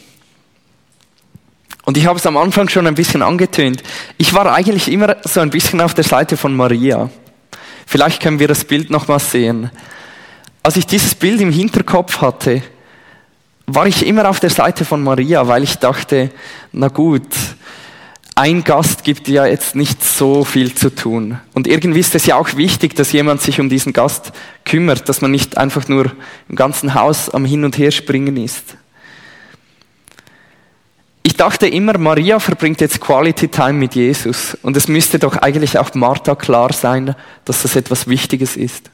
Und 1.85 1.95
ich 1.95 2.05
habe 2.05 2.19
es 2.19 2.25
am 2.25 2.35
Anfang 2.35 2.67
schon 2.67 2.85
ein 2.85 2.95
bisschen 2.95 3.21
angetönt. 3.21 3.81
Ich 4.17 4.33
war 4.33 4.51
eigentlich 4.53 4.91
immer 4.91 5.15
so 5.23 5.39
ein 5.39 5.49
bisschen 5.49 5.79
auf 5.79 5.93
der 5.93 6.03
Seite 6.03 6.35
von 6.35 6.53
Maria. 6.53 7.09
Vielleicht 7.85 8.21
können 8.21 8.39
wir 8.39 8.49
das 8.49 8.65
Bild 8.65 8.89
nochmal 8.89 9.19
sehen. 9.19 9.71
Als 10.61 10.75
ich 10.75 10.85
dieses 10.85 11.15
Bild 11.15 11.39
im 11.39 11.53
Hinterkopf 11.53 12.19
hatte, 12.19 12.61
war 13.67 13.85
ich 13.85 14.05
immer 14.05 14.29
auf 14.29 14.39
der 14.39 14.49
Seite 14.49 14.85
von 14.85 15.03
Maria, 15.03 15.47
weil 15.47 15.61
ich 15.63 15.77
dachte, 15.77 16.31
na 16.71 16.87
gut, 16.87 17.27
ein 18.33 18.63
Gast 18.63 19.03
gibt 19.03 19.27
ja 19.27 19.45
jetzt 19.45 19.75
nicht 19.75 20.03
so 20.03 20.45
viel 20.45 20.73
zu 20.73 20.93
tun. 20.93 21.39
Und 21.53 21.67
irgendwie 21.67 21.99
ist 21.99 22.15
es 22.15 22.25
ja 22.27 22.37
auch 22.37 22.55
wichtig, 22.55 22.95
dass 22.95 23.11
jemand 23.11 23.41
sich 23.41 23.59
um 23.59 23.67
diesen 23.67 23.93
Gast 23.93 24.31
kümmert, 24.63 25.09
dass 25.09 25.21
man 25.21 25.31
nicht 25.31 25.57
einfach 25.57 25.87
nur 25.87 26.11
im 26.47 26.55
ganzen 26.55 26.93
Haus 26.93 27.29
am 27.29 27.45
Hin 27.45 27.65
und 27.65 27.77
Her 27.77 27.91
springen 27.91 28.37
ist. 28.37 28.77
Ich 31.23 31.35
dachte 31.35 31.67
immer, 31.67 31.97
Maria 31.97 32.39
verbringt 32.39 32.79
jetzt 32.79 33.01
Quality 33.01 33.49
Time 33.49 33.73
mit 33.73 33.95
Jesus. 33.95 34.57
Und 34.61 34.77
es 34.77 34.87
müsste 34.87 35.19
doch 35.19 35.35
eigentlich 35.35 35.77
auch 35.77 35.93
Martha 35.93 36.35
klar 36.35 36.71
sein, 36.71 37.15
dass 37.43 37.63
das 37.63 37.75
etwas 37.75 38.07
Wichtiges 38.07 38.55
ist. 38.55 38.91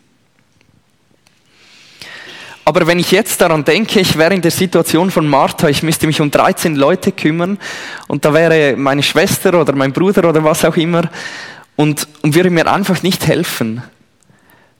Aber 2.66 2.88
wenn 2.88 3.00
ich 3.00 3.12
jetzt 3.12 3.42
daran 3.42 3.66
denke, 3.66 4.00
ich 4.00 4.18
wäre 4.18 4.34
in 4.34 4.42
der 4.42 4.52
Situation 4.52 5.12
von 5.12 5.28
Martha, 5.28 5.68
ich 5.68 5.84
müsste 5.84 6.08
mich 6.08 6.22
um 6.22 6.32
13 6.32 6.76
Leute 6.76 7.12
kümmern 7.12 7.58
und 8.08 8.24
da 8.24 8.34
wäre 8.34 8.78
meine 8.78 9.04
Schwester 9.04 9.60
oder 9.60 9.74
mein 9.76 9.92
Bruder 9.92 10.30
oder 10.30 10.44
was 10.44 10.64
auch 10.64 10.78
immer 10.78 11.10
und, 11.76 12.08
und 12.22 12.36
würde 12.36 12.50
mir 12.50 12.72
einfach 12.72 13.04
nicht 13.04 13.28
helfen. 13.28 13.84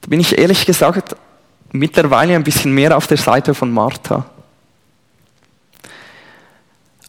Da 0.02 0.08
bin 0.08 0.22
ich 0.22 0.38
ehrlich 0.38 0.66
gesagt 0.66 1.16
mittlerweile 1.74 2.36
ein 2.36 2.44
bisschen 2.44 2.74
mehr 2.74 2.96
auf 2.96 3.08
der 3.08 3.18
Seite 3.18 3.54
von 3.54 3.72
Martha. 3.72 4.26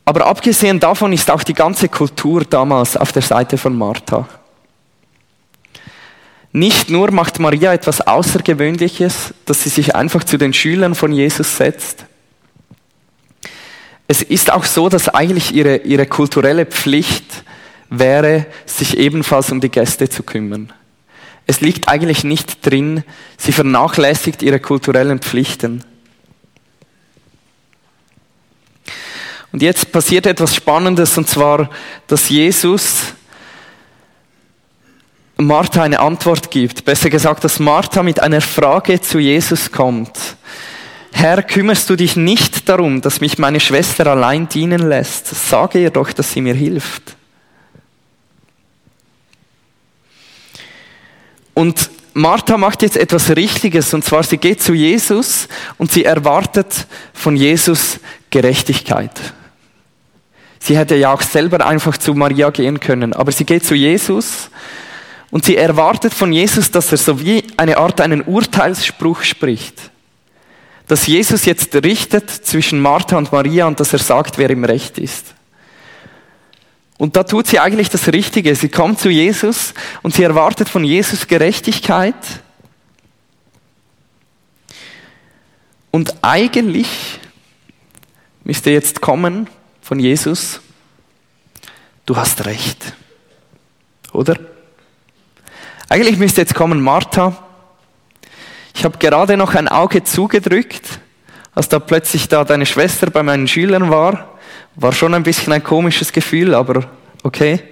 Aber 0.05 0.27
abgesehen 0.27 0.81
davon 0.81 1.13
ist 1.13 1.31
auch 1.31 1.45
die 1.45 1.55
ganze 1.55 1.89
Kultur 1.89 2.45
damals 2.45 2.97
auf 2.97 3.13
der 3.13 3.23
Seite 3.23 3.59
von 3.59 3.77
Martha. 3.77 4.27
Nicht 6.57 6.89
nur 6.89 7.11
macht 7.11 7.41
Maria 7.41 7.75
etwas 7.75 8.01
Außergewöhnliches, 8.01 9.35
dass 9.45 9.65
sie 9.65 9.71
sich 9.71 9.97
einfach 9.97 10.23
zu 10.23 10.39
den 10.39 10.53
Schülern 10.53 10.95
von 10.95 11.13
Jesus 11.13 11.57
setzt. 11.57 12.07
Es 14.07 14.23
ist 14.23 14.53
auch 14.53 14.65
so, 14.65 14.89
dass 14.89 15.09
eigentlich 15.09 15.53
ihre, 15.53 15.79
ihre 15.79 16.07
kulturelle 16.07 16.65
Pflicht 16.65 17.43
wäre, 17.91 18.47
sich 18.67 18.97
ebenfalls 18.99 19.51
um 19.51 19.61
die 19.61 19.69
Gäste 19.69 20.09
zu 20.09 20.23
kümmern. 20.23 20.73
Es 21.49 21.61
liegt 21.61 21.89
eigentlich 21.89 22.23
nicht 22.23 22.65
drin, 22.65 23.03
sie 23.37 23.51
vernachlässigt 23.51 24.41
ihre 24.41 24.61
kulturellen 24.61 25.19
Pflichten. 25.19 25.83
Und 29.51 29.61
jetzt 29.61 29.91
passiert 29.91 30.27
etwas 30.27 30.55
Spannendes, 30.55 31.19
und 31.19 31.29
zwar, 31.29 31.69
dass 32.07 32.29
Jesus 32.29 33.15
Martha 35.37 35.83
eine 35.83 36.01
Antwort 36.01 36.51
gibt. 36.51 36.85
Besser 36.85 37.11
gesagt, 37.11 37.45
dass 37.45 37.59
Martha 37.59 38.03
mit 38.03 38.21
einer 38.21 38.41
Frage 38.41 39.01
zu 39.01 39.19
Jesus 39.19 39.73
kommt. 39.73 40.37
Herr, 41.13 41.43
kümmerst 41.43 41.89
du 41.91 41.97
dich 41.97 42.17
nicht 42.17 42.69
darum, 42.69 43.01
dass 43.01 43.21
mich 43.21 43.39
meine 43.39 43.61
Schwester 43.61 44.07
allein 44.07 44.49
dienen 44.49 44.89
lässt? 44.89 45.27
Sage 45.29 45.81
ihr 45.81 45.91
doch, 45.91 46.13
dass 46.13 46.33
sie 46.33 46.41
mir 46.41 46.55
hilft. 46.55 47.17
Und 51.55 51.91
Martha 52.15 52.57
macht 52.57 52.83
jetzt 52.83 52.97
etwas 52.97 53.31
Richtiges, 53.31 53.93
und 53.95 54.05
zwar 54.05 54.23
sie 54.23 54.39
geht 54.39 54.63
zu 54.63 54.73
Jesus 54.73 55.49
und 55.79 55.91
sie 55.91 56.05
erwartet 56.05 56.87
von 57.13 57.37
Jesus 57.37 57.99
Gerechtigkeit. 58.31 59.35
Sie 60.61 60.77
hätte 60.77 60.95
ja 60.95 61.13
auch 61.13 61.23
selber 61.23 61.67
einfach 61.67 61.97
zu 61.97 62.15
Maria 62.15 62.51
gehen 62.51 62.81
können, 62.81 63.13
aber 63.13 63.33
sie 63.33 63.45
geht 63.45 63.65
zu 63.65 63.75
Jesus 63.75 64.51
und 65.35 65.45
sie 65.45 65.57
erwartet 65.57 66.15
von 66.15 66.33
Jesus, 66.33 66.71
dass 66.71 66.93
er 66.93 66.97
so 66.97 67.21
wie 67.21 67.43
eine 67.57 67.79
Art 67.79 68.01
einen 68.01 68.23
Urteilsspruch 68.23 69.25
spricht. 69.25 69.91
Dass 70.87 71.09
Jesus 71.09 71.45
jetzt 71.45 71.75
richtet 71.75 72.31
zwischen 72.31 72.79
Martha 72.79 73.19
und 73.19 73.33
Maria 73.33 73.67
und 73.67 73.81
dass 73.81 73.93
er 73.93 73.99
sagt, 73.99 74.39
wer 74.39 74.49
im 74.51 74.63
Recht 74.63 74.97
ist. 74.97 75.35
Und 76.99 77.17
da 77.17 77.25
tut 77.25 77.49
sie 77.49 77.59
eigentlich 77.59 77.89
das 77.89 78.07
Richtige. 78.13 78.55
Sie 78.55 78.69
kommt 78.69 79.01
zu 79.01 79.11
Jesus 79.11 79.75
und 80.05 80.15
sie 80.15 80.23
erwartet 80.23 80.69
von 80.69 80.85
Jesus 80.85 81.27
Gerechtigkeit. 81.27 82.15
Und 85.91 86.15
eigentlich 86.23 87.19
müsste 88.45 88.71
jetzt 88.71 89.01
kommen 89.01 89.49
von 89.83 89.99
Jesus, 89.99 90.61
du 92.07 92.17
hast 92.17 92.47
recht. 92.47 92.93
Oder? 94.13 94.54
Eigentlich 95.95 96.19
müsste 96.19 96.41
jetzt 96.41 96.57
kommen 96.57 96.81
Martha. 96.81 97.37
Ich 98.75 98.85
habe 98.85 98.99
gerade 98.99 99.37
noch 99.37 99.55
ein 99.55 99.69
Auge 99.69 100.03
zugedrückt, 100.03 100.99
als 101.55 101.69
da 101.69 101.79
plötzlich 101.79 102.27
da 102.27 102.43
deine 102.43 102.67
Schwester 102.67 103.11
bei 103.11 103.23
meinen 103.23 103.47
Schülern 103.47 103.91
war. 103.91 104.37
War 104.75 104.91
schon 104.91 105.15
ein 105.15 105.23
bisschen 105.23 105.53
ein 105.53 105.63
komisches 105.63 106.13
Gefühl, 106.13 106.53
aber 106.57 106.91
okay. 107.23 107.63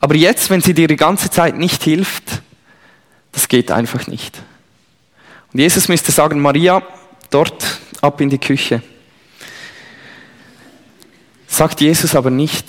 Aber 0.00 0.14
jetzt, 0.16 0.50
wenn 0.50 0.60
sie 0.60 0.74
dir 0.74 0.86
die 0.86 0.96
ganze 0.96 1.30
Zeit 1.30 1.56
nicht 1.56 1.82
hilft, 1.82 2.42
das 3.32 3.48
geht 3.48 3.70
einfach 3.70 4.06
nicht. 4.06 4.42
Und 5.50 5.60
Jesus 5.60 5.88
müsste 5.88 6.12
sagen, 6.12 6.40
Maria, 6.40 6.82
dort 7.30 7.80
ab 8.02 8.20
in 8.20 8.28
die 8.28 8.36
Küche. 8.36 8.82
Sagt 11.46 11.80
Jesus 11.80 12.14
aber 12.14 12.28
nicht. 12.28 12.66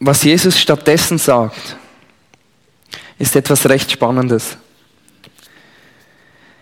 Was 0.00 0.22
Jesus 0.22 0.60
stattdessen 0.60 1.16
sagt, 1.16 1.78
ist 3.20 3.36
etwas 3.36 3.68
recht 3.68 3.90
Spannendes. 3.92 4.56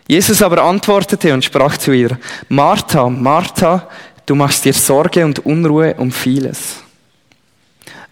Jesus 0.09 0.43
aber 0.43 0.65
antwortete 0.65 1.33
und 1.33 1.45
sprach 1.45 1.77
zu 1.77 1.93
ihr, 1.93 2.19
Martha, 2.49 3.09
Martha, 3.09 3.89
du 4.27 4.35
machst 4.35 4.65
dir 4.65 4.73
Sorge 4.73 5.25
und 5.25 5.39
Unruhe 5.47 5.95
um 5.95 6.11
vieles. 6.11 6.83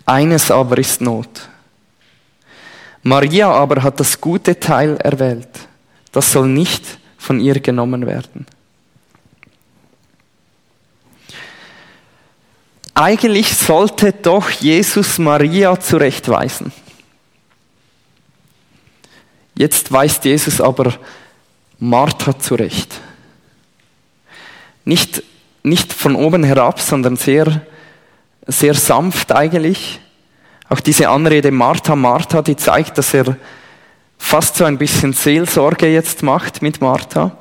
Eines 0.05 0.51
aber 0.51 0.79
ist 0.79 1.01
Not. 1.01 1.49
Maria 3.03 3.51
aber 3.51 3.83
hat 3.83 3.99
das 3.99 4.21
gute 4.21 4.61
Teil 4.61 4.97
erwählt. 4.99 5.49
Das 6.13 6.31
soll 6.31 6.47
nicht 6.47 6.85
von 7.19 7.41
ihr 7.41 7.59
genommen 7.59 8.07
werden. 8.07 8.47
Eigentlich 12.95 13.57
sollte 13.57 14.13
doch 14.13 14.51
Jesus 14.51 15.19
Maria 15.19 15.79
zurechtweisen. 15.81 16.73
Jetzt 19.59 19.91
weist 19.91 20.25
Jesus 20.25 20.61
aber 20.61 20.95
Martha 21.79 22.39
zurecht. 22.39 23.01
Nicht, 24.85 25.23
nicht 25.63 25.93
von 25.93 26.15
oben 26.15 26.45
herab, 26.45 26.81
sondern 26.81 27.17
sehr, 27.17 27.63
sehr 28.47 28.75
sanft 28.75 29.33
eigentlich. 29.33 30.01
Auch 30.69 30.81
diese 30.81 31.09
Anrede 31.09 31.51
Martha, 31.51 31.97
Martha, 31.97 32.43
die 32.43 32.57
zeigt, 32.57 32.99
dass 32.99 33.15
er 33.15 33.37
fast 34.19 34.57
so 34.57 34.65
ein 34.65 34.79
bisschen 34.79 35.13
Seelsorge 35.13 35.89
jetzt 35.89 36.23
macht 36.23 36.63
mit 36.63 36.81
Martha. 36.81 37.37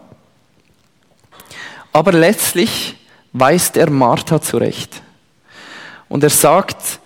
Aber 1.92 2.12
letztlich 2.12 2.96
weist 3.34 3.78
er 3.78 3.90
Martha 3.90 4.42
zurecht. 4.42 5.02
Und 6.08 6.24
er 6.24 6.30
sagt, 6.30 7.00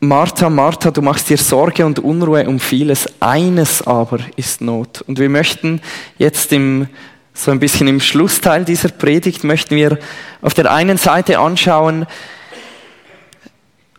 Martha, 0.00 0.50
Martha, 0.50 0.90
du 0.90 1.00
machst 1.00 1.30
dir 1.30 1.38
Sorge 1.38 1.86
und 1.86 1.98
Unruhe 1.98 2.46
um 2.46 2.60
vieles. 2.60 3.06
Eines 3.20 3.80
aber 3.86 4.18
ist 4.36 4.60
Not. 4.60 5.00
Und 5.06 5.18
wir 5.18 5.30
möchten 5.30 5.80
jetzt 6.18 6.52
im, 6.52 6.88
so 7.32 7.50
ein 7.50 7.58
bisschen 7.58 7.88
im 7.88 8.00
Schlussteil 8.00 8.66
dieser 8.66 8.90
Predigt, 8.90 9.42
möchten 9.42 9.74
wir 9.74 9.98
auf 10.42 10.52
der 10.52 10.70
einen 10.70 10.98
Seite 10.98 11.38
anschauen, 11.38 12.06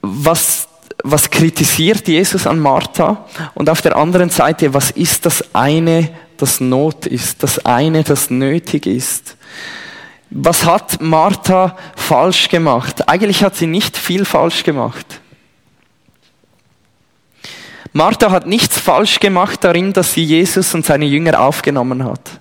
was, 0.02 0.68
was 1.04 1.32
kritisiert 1.32 2.08
Jesus 2.08 2.46
an 2.46 2.60
Martha 2.60 3.26
und 3.56 3.68
auf 3.68 3.82
der 3.82 3.96
anderen 3.96 4.30
Seite, 4.30 4.76
was 4.76 4.92
ist 4.92 5.26
das 5.26 5.56
eine, 5.56 6.10
das 6.38 6.60
Not 6.60 7.08
ist, 7.08 7.42
das 7.42 7.66
eine, 7.66 8.04
das 8.04 8.30
nötig 8.30 8.86
ist. 8.86 9.36
Was 10.30 10.64
hat 10.64 11.02
Martha 11.02 11.76
falsch 11.96 12.50
gemacht? 12.50 13.10
Eigentlich 13.10 13.44
hat 13.44 13.56
sie 13.56 13.66
nicht 13.66 13.98
viel 13.98 14.26
falsch 14.26 14.64
gemacht. 14.64 15.22
Martha 17.98 18.30
hat 18.30 18.46
nichts 18.46 18.78
falsch 18.78 19.20
gemacht 19.20 19.64
darin, 19.64 19.92
dass 19.92 20.14
sie 20.14 20.24
Jesus 20.24 20.76
und 20.76 20.86
seine 20.86 21.06
Jünger 21.06 21.42
aufgenommen 21.42 22.06
hat. 22.06 22.40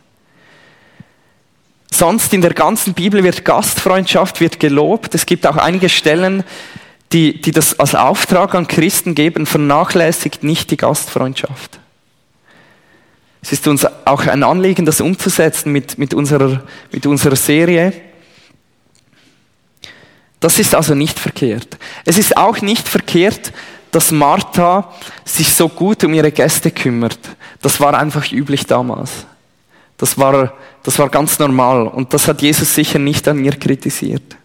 Sonst 1.91 2.35
in 2.35 2.43
der 2.43 2.53
ganzen 2.53 2.93
Bibel 2.93 3.25
wird 3.25 3.43
Gastfreundschaft 3.43 4.43
wird 4.43 4.61
gelobt. 4.61 5.15
Es 5.15 5.25
gibt 5.25 5.47
auch 5.47 5.57
einige 5.57 5.89
Stellen, 5.89 6.45
die, 7.13 7.41
die 7.41 7.53
das 7.53 7.81
als 7.81 7.95
Auftrag 7.95 8.55
an 8.55 8.67
Christen 8.67 9.15
geben, 9.15 9.47
vernachlässigt 9.47 10.45
nicht 10.45 10.71
die 10.71 10.77
Gastfreundschaft. 10.77 11.79
Es 13.41 13.53
ist 13.53 13.67
uns 13.67 13.87
auch 14.05 14.27
ein 14.27 14.43
Anliegen, 14.43 14.85
das 14.85 15.01
umzusetzen 15.01 15.73
mit, 15.73 15.97
mit, 15.97 16.13
unserer, 16.13 16.65
mit 16.93 17.07
unserer 17.07 17.37
Serie. 17.37 17.95
Das 20.39 20.59
ist 20.59 20.75
also 20.75 20.95
nicht 20.95 21.19
verkehrt. 21.19 21.79
Es 22.05 22.19
ist 22.19 22.37
auch 22.37 22.61
nicht 22.61 22.87
verkehrt, 22.87 23.55
dass 23.97 24.11
Martha 24.11 24.93
sich 25.25 25.55
so 25.55 25.71
gut 25.71 26.05
um 26.05 26.13
ihre 26.13 26.31
Gäste 26.31 26.71
kümmert. 26.71 27.19
Das 27.63 27.81
war 27.81 27.99
einfach 27.99 28.31
üblich 28.31 28.67
damals. 28.67 29.25
Das 29.97 30.19
war, 30.19 30.53
das 30.83 30.99
war 30.99 31.09
ganz 31.09 31.39
normal 31.39 31.87
und 31.87 32.13
das 32.13 32.29
hat 32.29 32.43
Jesus 32.43 32.75
sicher 32.75 32.99
nicht 32.99 33.27
an 33.27 33.43
ihr 33.43 33.53
kritisiert. 33.53 34.37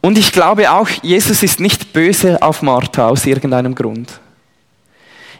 Und 0.00 0.18
ich 0.18 0.32
glaube 0.32 0.72
auch, 0.72 0.88
Jesus 1.02 1.44
ist 1.44 1.60
nicht 1.60 1.92
böse 1.92 2.42
auf 2.42 2.62
Martha 2.62 3.06
aus 3.06 3.26
irgendeinem 3.26 3.76
Grund. 3.76 4.18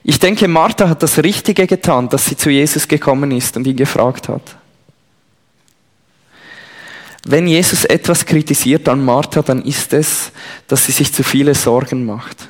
Ich 0.04 0.20
denke, 0.20 0.46
Martha 0.46 0.88
hat 0.88 1.02
das 1.02 1.18
Richtige 1.18 1.66
getan, 1.66 2.08
dass 2.08 2.26
sie 2.26 2.36
zu 2.36 2.50
Jesus 2.50 2.86
gekommen 2.86 3.32
ist 3.32 3.56
und 3.56 3.66
ihn 3.66 3.74
gefragt 3.74 4.28
hat. 4.28 4.42
Wenn 7.30 7.46
Jesus 7.46 7.84
etwas 7.84 8.24
kritisiert 8.24 8.88
an 8.88 9.04
Martha, 9.04 9.42
dann 9.42 9.60
ist 9.60 9.92
es, 9.92 10.32
dass 10.66 10.86
sie 10.86 10.92
sich 10.92 11.12
zu 11.12 11.22
viele 11.22 11.54
Sorgen 11.54 12.06
macht. 12.06 12.48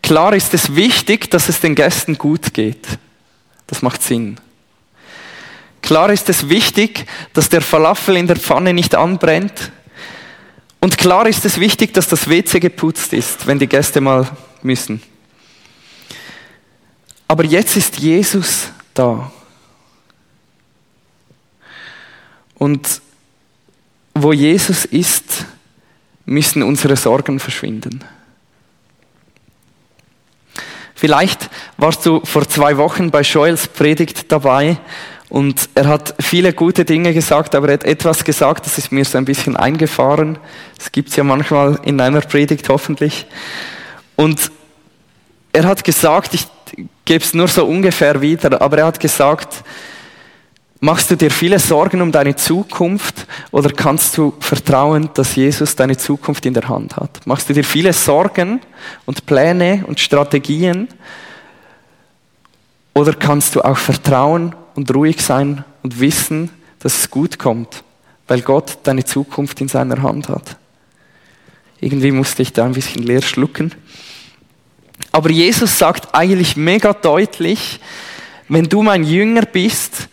Klar 0.00 0.32
ist 0.32 0.54
es 0.54 0.74
wichtig, 0.74 1.30
dass 1.30 1.50
es 1.50 1.60
den 1.60 1.74
Gästen 1.74 2.16
gut 2.16 2.54
geht. 2.54 2.86
Das 3.66 3.82
macht 3.82 4.02
Sinn. 4.02 4.40
Klar 5.82 6.08
ist 6.08 6.30
es 6.30 6.48
wichtig, 6.48 7.04
dass 7.34 7.50
der 7.50 7.60
Falafel 7.60 8.16
in 8.16 8.26
der 8.26 8.36
Pfanne 8.36 8.72
nicht 8.72 8.94
anbrennt. 8.94 9.70
Und 10.80 10.96
klar 10.96 11.26
ist 11.26 11.44
es 11.44 11.60
wichtig, 11.60 11.92
dass 11.92 12.08
das 12.08 12.30
WC 12.30 12.60
geputzt 12.60 13.12
ist, 13.12 13.46
wenn 13.46 13.58
die 13.58 13.66
Gäste 13.66 14.00
mal 14.00 14.26
müssen. 14.62 15.02
Aber 17.26 17.44
jetzt 17.44 17.76
ist 17.76 17.98
Jesus 17.98 18.68
da. 18.94 19.30
Und 22.58 23.00
wo 24.14 24.32
Jesus 24.32 24.84
ist, 24.84 25.46
müssen 26.24 26.62
unsere 26.62 26.96
Sorgen 26.96 27.40
verschwinden. 27.40 28.04
Vielleicht 30.94 31.48
warst 31.76 32.04
du 32.04 32.20
vor 32.24 32.48
zwei 32.48 32.76
Wochen 32.76 33.12
bei 33.12 33.22
Joels 33.22 33.68
Predigt 33.68 34.32
dabei 34.32 34.78
und 35.28 35.68
er 35.74 35.86
hat 35.86 36.14
viele 36.18 36.52
gute 36.52 36.84
Dinge 36.84 37.14
gesagt, 37.14 37.54
aber 37.54 37.68
er 37.68 37.74
hat 37.74 37.84
etwas 37.84 38.24
gesagt, 38.24 38.66
das 38.66 38.78
ist 38.78 38.90
mir 38.90 39.04
so 39.04 39.18
ein 39.18 39.24
bisschen 39.24 39.56
eingefahren. 39.56 40.38
Das 40.76 40.90
gibt's 40.90 41.16
ja 41.16 41.22
manchmal 41.22 41.78
in 41.84 42.00
einer 42.00 42.22
Predigt 42.22 42.68
hoffentlich. 42.68 43.26
Und 44.16 44.50
er 45.52 45.64
hat 45.64 45.84
gesagt, 45.84 46.34
ich 46.34 46.48
gebe 47.04 47.22
es 47.22 47.34
nur 47.34 47.46
so 47.46 47.66
ungefähr 47.66 48.20
wieder, 48.20 48.60
aber 48.60 48.78
er 48.78 48.86
hat 48.86 49.00
gesagt, 49.00 49.62
Machst 50.80 51.10
du 51.10 51.16
dir 51.16 51.30
viele 51.30 51.58
Sorgen 51.58 52.00
um 52.00 52.12
deine 52.12 52.36
Zukunft 52.36 53.26
oder 53.50 53.70
kannst 53.72 54.16
du 54.16 54.32
vertrauen, 54.38 55.10
dass 55.12 55.34
Jesus 55.34 55.74
deine 55.74 55.96
Zukunft 55.96 56.46
in 56.46 56.54
der 56.54 56.68
Hand 56.68 56.96
hat? 56.96 57.26
Machst 57.26 57.48
du 57.48 57.52
dir 57.52 57.64
viele 57.64 57.92
Sorgen 57.92 58.60
und 59.04 59.26
Pläne 59.26 59.84
und 59.88 59.98
Strategien 59.98 60.86
oder 62.94 63.12
kannst 63.12 63.56
du 63.56 63.62
auch 63.62 63.76
vertrauen 63.76 64.54
und 64.76 64.94
ruhig 64.94 65.20
sein 65.20 65.64
und 65.82 65.98
wissen, 65.98 66.50
dass 66.78 67.00
es 67.00 67.10
gut 67.10 67.40
kommt, 67.40 67.82
weil 68.28 68.42
Gott 68.42 68.78
deine 68.84 69.04
Zukunft 69.04 69.60
in 69.60 69.66
seiner 69.66 70.00
Hand 70.00 70.28
hat? 70.28 70.56
Irgendwie 71.80 72.12
musste 72.12 72.42
ich 72.42 72.52
da 72.52 72.64
ein 72.64 72.72
bisschen 72.72 73.02
leer 73.02 73.22
schlucken. 73.22 73.74
Aber 75.10 75.30
Jesus 75.30 75.76
sagt 75.76 76.14
eigentlich 76.14 76.56
mega 76.56 76.92
deutlich, 76.92 77.80
wenn 78.48 78.68
du 78.68 78.82
mein 78.82 79.02
Jünger 79.02 79.42
bist, 79.42 80.08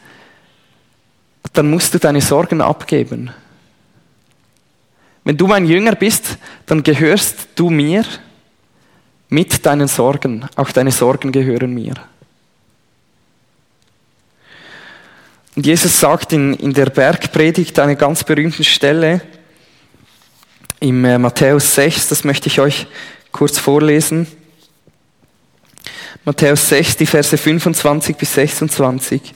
dann 1.58 1.70
musst 1.70 1.94
du 1.94 2.00
deine 2.00 2.22
Sorgen 2.22 2.62
abgeben. 2.62 3.32
Wenn 5.24 5.38
du 5.38 5.48
mein 5.48 5.66
Jünger 5.66 5.96
bist, 5.96 6.38
dann 6.66 6.84
gehörst 6.84 7.48
du 7.56 7.70
mir 7.70 8.06
mit 9.30 9.66
deinen 9.66 9.88
Sorgen. 9.88 10.48
Auch 10.56 10.72
deine 10.72 10.92
Sorgen 10.92 11.32
gehören 11.32 11.74
mir. 11.74 11.96
Und 15.56 15.66
Jesus 15.66 16.00
sagt 16.00 16.34
in, 16.34 16.54
in 16.54 16.74
der 16.74 16.88
Bergpredigt 16.88 17.80
eine 17.80 17.96
ganz 17.96 18.24
berühmte 18.24 18.64
Stelle 18.64 19.22
im 20.82 21.06
äh, 21.06 21.18
Matthäus 21.18 21.74
6, 21.76 22.10
das 22.10 22.24
möchte 22.26 22.48
ich 22.48 22.60
euch 22.60 22.88
kurz 23.32 23.58
vorlesen. 23.58 24.28
Matthäus 26.26 26.70
6, 26.70 26.98
die 26.98 27.06
Verse 27.06 27.38
25 27.38 28.18
bis 28.18 28.34
26. 28.34 29.34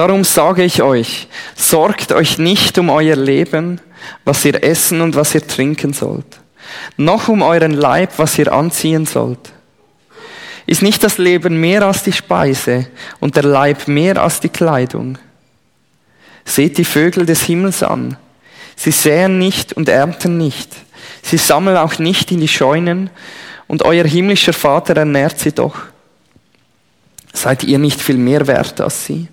Darum 0.00 0.24
sage 0.24 0.64
ich 0.64 0.80
euch, 0.80 1.28
sorgt 1.54 2.12
euch 2.12 2.38
nicht 2.38 2.78
um 2.78 2.88
euer 2.88 3.16
Leben, 3.16 3.82
was 4.24 4.46
ihr 4.46 4.64
essen 4.64 5.02
und 5.02 5.14
was 5.14 5.34
ihr 5.34 5.46
trinken 5.46 5.92
sollt, 5.92 6.40
noch 6.96 7.28
um 7.28 7.42
euren 7.42 7.72
Leib, 7.72 8.12
was 8.16 8.38
ihr 8.38 8.50
anziehen 8.50 9.04
sollt. 9.04 9.52
Ist 10.64 10.80
nicht 10.80 11.04
das 11.04 11.18
Leben 11.18 11.60
mehr 11.60 11.82
als 11.82 12.02
die 12.02 12.14
Speise 12.14 12.86
und 13.20 13.36
der 13.36 13.42
Leib 13.42 13.88
mehr 13.88 14.22
als 14.22 14.40
die 14.40 14.48
Kleidung? 14.48 15.18
Seht 16.46 16.78
die 16.78 16.86
Vögel 16.86 17.26
des 17.26 17.42
Himmels 17.42 17.82
an. 17.82 18.16
Sie 18.76 18.92
säen 18.92 19.38
nicht 19.38 19.74
und 19.74 19.90
ernten 19.90 20.38
nicht. 20.38 20.74
Sie 21.20 21.36
sammeln 21.36 21.76
auch 21.76 21.98
nicht 21.98 22.32
in 22.32 22.40
die 22.40 22.48
Scheunen 22.48 23.10
und 23.68 23.82
euer 23.82 24.06
himmlischer 24.06 24.54
Vater 24.54 24.96
ernährt 24.96 25.38
sie 25.38 25.52
doch. 25.52 25.76
Seid 27.34 27.64
ihr 27.64 27.78
nicht 27.78 28.00
viel 28.00 28.16
mehr 28.16 28.46
wert 28.46 28.80
als 28.80 29.04
sie? 29.04 29.28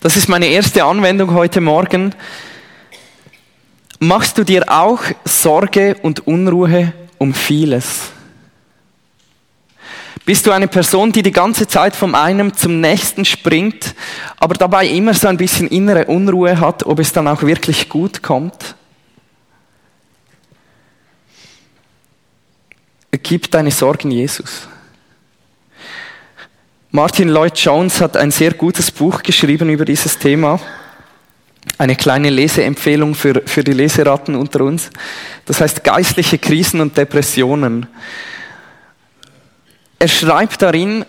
Das 0.00 0.16
ist 0.16 0.28
meine 0.28 0.46
erste 0.46 0.84
Anwendung 0.84 1.34
heute 1.34 1.60
Morgen. 1.60 2.14
Machst 3.98 4.38
du 4.38 4.44
dir 4.44 4.62
auch 4.68 5.00
Sorge 5.24 5.96
und 6.02 6.24
Unruhe 6.24 6.92
um 7.18 7.34
vieles? 7.34 8.12
Bist 10.24 10.46
du 10.46 10.52
eine 10.52 10.68
Person, 10.68 11.10
die 11.10 11.22
die 11.22 11.32
ganze 11.32 11.66
Zeit 11.66 11.96
vom 11.96 12.14
einen 12.14 12.54
zum 12.54 12.80
nächsten 12.80 13.24
springt, 13.24 13.96
aber 14.38 14.54
dabei 14.54 14.86
immer 14.86 15.14
so 15.14 15.26
ein 15.26 15.36
bisschen 15.36 15.66
innere 15.66 16.04
Unruhe 16.04 16.60
hat, 16.60 16.86
ob 16.86 17.00
es 17.00 17.12
dann 17.12 17.26
auch 17.26 17.42
wirklich 17.42 17.88
gut 17.88 18.22
kommt? 18.22 18.76
Gib 23.10 23.50
deine 23.50 23.72
Sorgen 23.72 24.12
Jesus. 24.12 24.68
Martin 26.90 27.28
Lloyd 27.28 27.58
Jones 27.58 28.00
hat 28.00 28.16
ein 28.16 28.30
sehr 28.30 28.54
gutes 28.54 28.90
Buch 28.90 29.22
geschrieben 29.22 29.68
über 29.68 29.84
dieses 29.84 30.18
Thema. 30.18 30.58
Eine 31.76 31.96
kleine 31.96 32.30
Leseempfehlung 32.30 33.14
für, 33.14 33.42
für 33.44 33.62
die 33.62 33.74
Leseratten 33.74 34.34
unter 34.34 34.62
uns. 34.62 34.88
Das 35.44 35.60
heißt 35.60 35.84
geistliche 35.84 36.38
Krisen 36.38 36.80
und 36.80 36.96
Depressionen. 36.96 37.88
Er 39.98 40.08
schreibt 40.08 40.62
darin, 40.62 41.04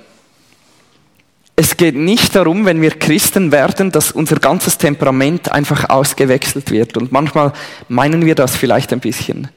es 1.56 1.78
geht 1.78 1.96
nicht 1.96 2.36
darum, 2.36 2.66
wenn 2.66 2.82
wir 2.82 2.92
Christen 2.92 3.54
werden, 3.54 3.90
dass 3.90 4.12
unser 4.12 4.36
ganzes 4.36 4.78
Temperament 4.78 5.50
einfach 5.50 5.90
ausgewechselt 5.90 6.72
wird. 6.72 6.98
Und 6.98 7.14
manchmal 7.14 7.54
meinen 7.88 8.26
wir 8.26 8.36
das 8.36 8.58
vielleicht 8.58 8.92
ein 8.92 9.00
bisschen. 9.00 9.48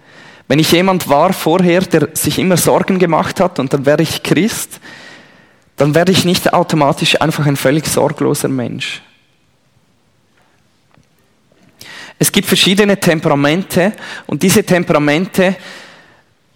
Wenn 0.47 0.61
ich 0.61 0.71
jemand 0.71 1.09
war 1.09 1.33
vorher, 1.33 1.81
der 1.81 2.11
sich 2.13 2.39
immer 2.39 2.57
Sorgen 2.57 3.01
gemacht 3.01 3.41
hat 3.41 3.59
und 3.59 3.73
dann 3.73 3.87
werde 3.87 4.05
ich 4.05 4.23
Christ, 4.23 4.79
dann 5.83 5.97
werde 5.97 6.13
ich 6.13 6.25
nicht 6.25 6.55
automatisch 6.55 7.21
einfach 7.21 7.45
ein 7.45 7.57
völlig 7.57 7.89
sorgloser 7.89 8.47
Mensch. 8.47 9.03
Es 12.21 12.31
gibt 12.31 12.47
verschiedene 12.47 13.01
Temperamente 13.01 13.93
und 14.29 14.45
diese 14.45 14.63
Temperamente 14.63 15.57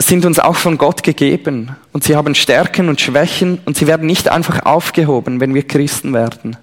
sind 0.00 0.24
uns 0.26 0.38
auch 0.38 0.54
von 0.54 0.78
Gott 0.78 1.02
gegeben 1.02 1.74
und 1.92 2.04
sie 2.04 2.14
haben 2.14 2.36
Stärken 2.36 2.88
und 2.88 3.00
Schwächen 3.00 3.58
und 3.64 3.76
sie 3.76 3.88
werden 3.88 4.06
nicht 4.06 4.28
einfach 4.28 4.64
aufgehoben, 4.64 5.40
wenn 5.40 5.54
wir 5.54 5.66
Christen 5.66 6.14
werden. 6.14 6.56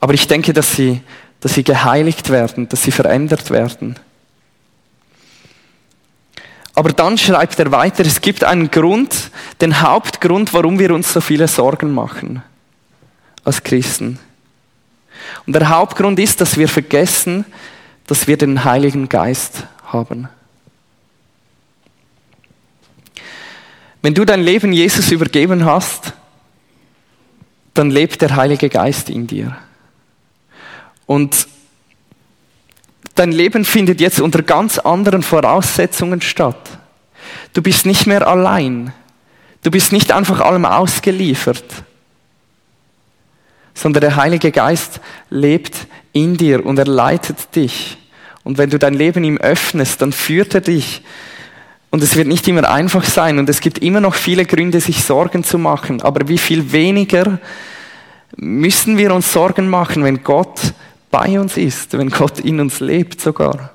Aber 0.00 0.12
ich 0.12 0.26
denke, 0.26 0.52
dass 0.52 0.76
sie, 0.76 1.00
dass 1.40 1.54
sie 1.54 1.64
geheiligt 1.64 2.28
werden, 2.28 2.68
dass 2.68 2.82
sie 2.82 2.92
verändert 2.92 3.50
werden. 3.50 3.98
Aber 6.74 6.90
dann 6.90 7.16
schreibt 7.16 7.58
er 7.60 7.70
weiter, 7.70 8.04
es 8.04 8.20
gibt 8.20 8.42
einen 8.42 8.70
Grund, 8.70 9.30
den 9.60 9.80
Hauptgrund, 9.80 10.52
warum 10.52 10.78
wir 10.78 10.92
uns 10.92 11.12
so 11.12 11.20
viele 11.20 11.46
Sorgen 11.48 11.92
machen. 11.92 12.42
als 13.44 13.62
Christen. 13.62 14.18
Und 15.46 15.52
der 15.52 15.68
Hauptgrund 15.68 16.18
ist, 16.18 16.40
dass 16.40 16.56
wir 16.56 16.68
vergessen, 16.68 17.44
dass 18.06 18.26
wir 18.26 18.36
den 18.36 18.64
Heiligen 18.64 19.08
Geist 19.08 19.64
haben. 19.84 20.28
Wenn 24.02 24.14
du 24.14 24.24
dein 24.24 24.42
Leben 24.42 24.72
Jesus 24.72 25.10
übergeben 25.10 25.64
hast, 25.64 26.12
dann 27.72 27.90
lebt 27.90 28.20
der 28.20 28.36
Heilige 28.36 28.68
Geist 28.68 29.08
in 29.08 29.26
dir. 29.26 29.56
Und 31.06 31.48
dein 33.14 33.32
Leben 33.32 33.64
findet 33.64 34.00
jetzt 34.00 34.20
unter 34.20 34.42
ganz 34.42 34.78
anderen 34.78 35.22
Voraussetzungen 35.22 36.20
statt. 36.20 36.78
Du 37.52 37.62
bist 37.62 37.86
nicht 37.86 38.06
mehr 38.06 38.26
allein. 38.26 38.92
Du 39.62 39.70
bist 39.70 39.92
nicht 39.92 40.12
einfach 40.12 40.40
allem 40.40 40.66
ausgeliefert, 40.66 41.64
sondern 43.72 44.02
der 44.02 44.16
Heilige 44.16 44.52
Geist 44.52 45.00
lebt 45.30 45.86
in 46.12 46.36
dir 46.36 46.64
und 46.66 46.78
er 46.78 46.86
leitet 46.86 47.56
dich. 47.56 47.96
Und 48.42 48.58
wenn 48.58 48.68
du 48.68 48.78
dein 48.78 48.92
Leben 48.92 49.24
ihm 49.24 49.38
öffnest, 49.38 50.02
dann 50.02 50.12
führt 50.12 50.54
er 50.54 50.60
dich. 50.60 51.02
Und 51.90 52.02
es 52.02 52.14
wird 52.14 52.28
nicht 52.28 52.46
immer 52.46 52.68
einfach 52.68 53.04
sein 53.04 53.38
und 53.38 53.48
es 53.48 53.60
gibt 53.60 53.78
immer 53.78 54.00
noch 54.00 54.14
viele 54.14 54.44
Gründe, 54.44 54.80
sich 54.80 55.02
Sorgen 55.02 55.44
zu 55.44 55.58
machen. 55.58 56.02
Aber 56.02 56.28
wie 56.28 56.38
viel 56.38 56.72
weniger 56.72 57.38
müssen 58.36 58.98
wir 58.98 59.14
uns 59.14 59.32
Sorgen 59.32 59.68
machen, 59.68 60.04
wenn 60.04 60.22
Gott 60.22 60.74
bei 61.14 61.38
uns 61.38 61.56
ist, 61.56 61.96
wenn 61.96 62.10
Gott 62.10 62.40
in 62.40 62.58
uns 62.58 62.80
lebt 62.80 63.20
sogar. 63.20 63.70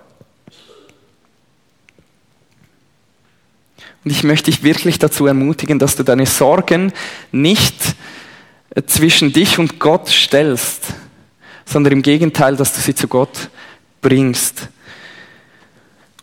Und 4.04 4.12
ich 4.12 4.24
möchte 4.24 4.52
dich 4.52 4.62
wirklich 4.62 5.00
dazu 5.00 5.26
ermutigen, 5.26 5.80
dass 5.80 5.96
du 5.96 6.04
deine 6.04 6.26
Sorgen 6.26 6.92
nicht 7.32 7.96
zwischen 8.88 9.32
dich 9.32 9.58
und 9.58 9.80
Gott 9.80 10.10
stellst, 10.10 10.88
sondern 11.64 11.94
im 11.94 12.02
Gegenteil, 12.02 12.58
dass 12.58 12.74
du 12.74 12.82
sie 12.82 12.94
zu 12.94 13.08
Gott 13.08 13.50
bringst. 14.02 14.68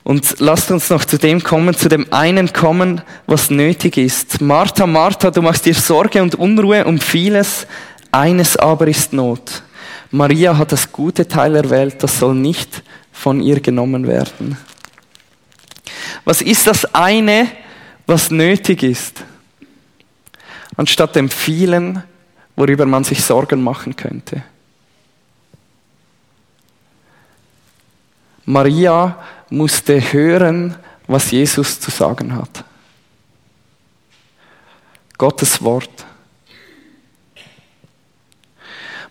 Und 0.02 0.38
lasst 0.38 0.70
uns 0.70 0.90
noch 0.90 1.06
zu 1.06 1.16
dem 1.16 1.42
kommen, 1.42 1.74
zu 1.74 1.88
dem 1.88 2.12
einen 2.12 2.52
kommen, 2.52 3.00
was 3.26 3.48
nötig 3.48 3.96
ist. 3.96 4.42
Martha, 4.42 4.86
Martha, 4.86 5.30
du 5.30 5.40
machst 5.40 5.64
dir 5.64 5.74
Sorge 5.74 6.22
und 6.22 6.34
Unruhe 6.34 6.84
um 6.84 7.00
vieles, 7.00 7.66
eines 8.12 8.58
aber 8.58 8.86
ist 8.86 9.14
Not. 9.14 9.62
Maria 10.10 10.56
hat 10.56 10.72
das 10.72 10.92
gute 10.92 11.26
Teil 11.26 11.56
erwählt, 11.56 12.02
das 12.02 12.18
soll 12.18 12.34
nicht 12.34 12.82
von 13.12 13.40
ihr 13.40 13.60
genommen 13.60 14.06
werden. 14.06 14.56
Was 16.24 16.42
ist 16.42 16.66
das 16.66 16.84
eine, 16.94 17.48
was 18.06 18.30
nötig 18.30 18.82
ist, 18.82 19.24
anstatt 20.76 21.16
dem 21.16 21.28
vielen, 21.28 22.02
worüber 22.54 22.86
man 22.86 23.04
sich 23.04 23.22
Sorgen 23.22 23.62
machen 23.62 23.96
könnte? 23.96 24.42
Maria 28.44 29.18
musste 29.50 30.00
hören, 30.12 30.76
was 31.08 31.30
Jesus 31.32 31.80
zu 31.80 31.90
sagen 31.90 32.34
hat. 32.34 32.64
Gottes 35.18 35.62
Wort. 35.62 36.06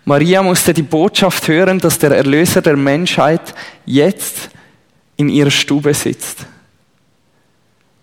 Maria 0.08 0.40
musste 0.40 0.72
die 0.72 0.82
Botschaft 0.82 1.48
hören, 1.48 1.80
dass 1.80 1.98
der 1.98 2.12
Erlöser 2.12 2.62
der 2.62 2.76
Menschheit 2.76 3.52
jetzt 3.84 4.50
in 5.16 5.28
ihrer 5.28 5.50
Stube 5.50 5.92
sitzt 5.94 6.46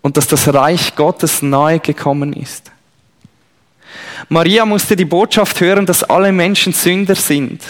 und 0.02 0.18
dass 0.18 0.26
das 0.26 0.52
Reich 0.52 0.94
Gottes 0.96 1.40
nahe 1.40 1.80
gekommen 1.80 2.34
ist. 2.34 2.70
Maria 4.28 4.66
musste 4.66 4.96
die 4.96 5.06
Botschaft 5.06 5.58
hören, 5.62 5.86
dass 5.86 6.04
alle 6.04 6.30
Menschen 6.30 6.74
Sünder 6.74 7.14
sind, 7.14 7.62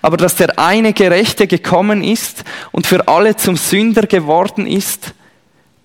aber 0.00 0.18
dass 0.18 0.36
der 0.36 0.56
eine 0.56 0.92
Gerechte 0.92 1.48
gekommen 1.48 2.04
ist 2.04 2.44
und 2.70 2.86
für 2.86 3.08
alle 3.08 3.34
zum 3.34 3.56
Sünder 3.56 4.06
geworden 4.06 4.68
ist, 4.68 5.14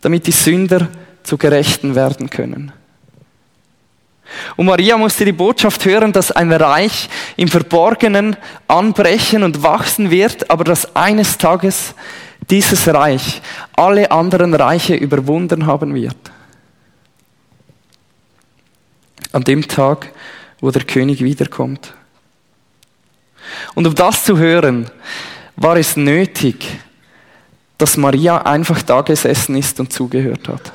damit 0.01 0.27
die 0.27 0.31
Sünder 0.31 0.89
zu 1.23 1.39
Gerechten 1.39 1.95
werden 1.95 2.29
können. 2.29 2.71
Und 4.55 4.67
Maria 4.67 4.97
musste 4.97 5.25
die 5.25 5.31
Botschaft 5.31 5.85
hören, 5.85 6.11
dass 6.11 6.31
ein 6.31 6.51
Reich 6.51 7.09
im 7.37 7.47
Verborgenen 7.47 8.37
anbrechen 8.67 9.43
und 9.43 9.63
wachsen 9.63 10.11
wird, 10.11 10.49
aber 10.49 10.63
dass 10.63 10.95
eines 10.95 11.37
Tages 11.37 11.93
dieses 12.49 12.87
Reich 12.87 13.41
alle 13.73 14.11
anderen 14.11 14.53
Reiche 14.53 14.95
überwunden 14.95 15.65
haben 15.65 15.93
wird. 15.93 16.17
An 19.31 19.43
dem 19.43 19.67
Tag, 19.67 20.11
wo 20.59 20.71
der 20.71 20.83
König 20.83 21.23
wiederkommt. 21.23 21.93
Und 23.75 23.87
um 23.87 23.95
das 23.95 24.25
zu 24.25 24.37
hören, 24.37 24.89
war 25.55 25.77
es 25.77 25.95
nötig, 25.95 26.79
dass 27.77 27.97
Maria 27.97 28.39
einfach 28.39 28.81
da 28.81 29.01
gesessen 29.01 29.55
ist 29.55 29.79
und 29.79 29.93
zugehört 29.93 30.47
hat. 30.47 30.71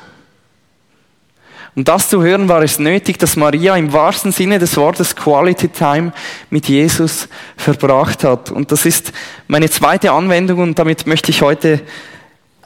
Um 1.75 1.83
das 1.83 2.07
zu 2.07 2.23
hören, 2.23 2.47
war 2.47 2.61
es 2.61 2.79
nötig, 2.79 3.19
dass 3.19 3.35
Maria 3.35 3.75
im 3.75 3.91
wahrsten 3.91 4.31
Sinne 4.31 4.59
des 4.59 4.77
Wortes 4.77 5.13
Quality 5.13 5.67
Time 5.67 6.13
mit 6.49 6.69
Jesus 6.69 7.27
verbracht 7.57 8.23
hat. 8.23 8.49
Und 8.49 8.71
das 8.71 8.85
ist 8.85 9.11
meine 9.49 9.69
zweite 9.69 10.13
Anwendung 10.13 10.59
und 10.59 10.79
damit 10.79 11.05
möchte 11.05 11.31
ich 11.31 11.41
heute 11.41 11.81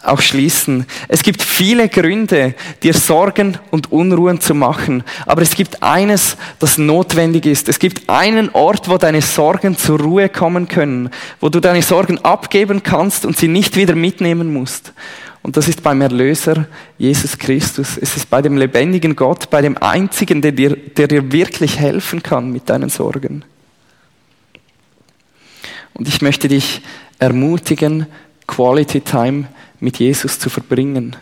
auch 0.04 0.22
schließen. 0.22 0.86
Es 1.08 1.24
gibt 1.24 1.42
viele 1.42 1.90
Gründe, 1.90 2.54
dir 2.84 2.94
Sorgen 2.94 3.58
und 3.72 3.92
Unruhen 3.92 4.40
zu 4.42 4.54
machen, 4.54 5.04
aber 5.26 5.42
es 5.42 5.56
gibt 5.56 5.82
eines, 5.82 6.38
das 6.60 6.78
notwendig 6.78 7.48
ist. 7.48 7.68
Es 7.68 7.80
gibt 7.80 8.10
einen 8.10 8.50
Ort, 8.50 8.90
wo 8.90 8.98
deine 8.98 9.22
Sorgen 9.22 9.76
zur 9.76 10.00
Ruhe 10.00 10.30
kommen 10.30 10.68
können, 10.68 11.10
wo 11.40 11.50
du 11.50 11.60
deine 11.60 11.82
Sorgen 11.82 12.20
abgeben 12.20 12.84
kannst 12.84 13.26
und 13.26 13.36
sie 13.38 13.48
nicht 13.48 13.76
wieder 13.76 13.96
mitnehmen 13.96 14.54
musst. 14.54 14.94
Und 15.42 15.58
das 15.58 15.68
ist 15.68 15.84
beim 15.84 16.02
Erlöser 16.02 16.68
Jesus 16.98 17.38
Christus. 17.38 17.98
Es 17.98 18.18
ist 18.18 18.30
bei 18.30 18.42
dem 18.42 18.58
lebendigen 18.58 19.16
Gott, 19.16 19.50
bei 19.50 19.62
dem 19.62 19.78
einzigen, 19.78 20.42
der 20.42 20.52
dir, 20.52 20.76
der 20.76 21.08
dir 21.08 21.32
wirklich 21.32 21.80
helfen 21.80 22.22
kann 22.22 22.52
mit 22.52 22.70
deinen 22.70 22.90
Sorgen. 22.90 23.46
Und 25.94 26.08
ich 26.08 26.22
möchte 26.22 26.48
dich 26.48 26.82
ermutigen, 27.20 28.08
Quality 28.48 29.02
Time 29.02 29.48
mit 29.80 30.00
Jesus 30.00 30.40
zu 30.40 30.50
verbringen. 30.50 31.16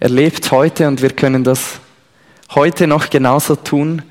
Er 0.00 0.08
lebt 0.08 0.50
heute 0.50 0.88
und 0.88 1.02
wir 1.02 1.10
können 1.10 1.44
das 1.44 1.80
heute 2.54 2.86
noch 2.86 3.10
genauso 3.10 3.56
tun, 3.56 4.02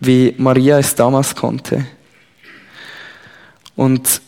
wie 0.00 0.34
Maria 0.38 0.78
es 0.78 0.94
damals 0.94 1.34
konnte. 1.34 1.86
Und 3.74 4.20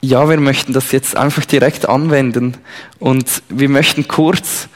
ja, 0.00 0.28
wir 0.28 0.38
möchten 0.38 0.72
das 0.72 0.92
jetzt 0.92 1.16
einfach 1.16 1.44
direkt 1.44 1.88
anwenden 1.88 2.56
und 2.98 3.42
wir 3.48 3.68
möchten 3.68 4.06
kurz 4.06 4.68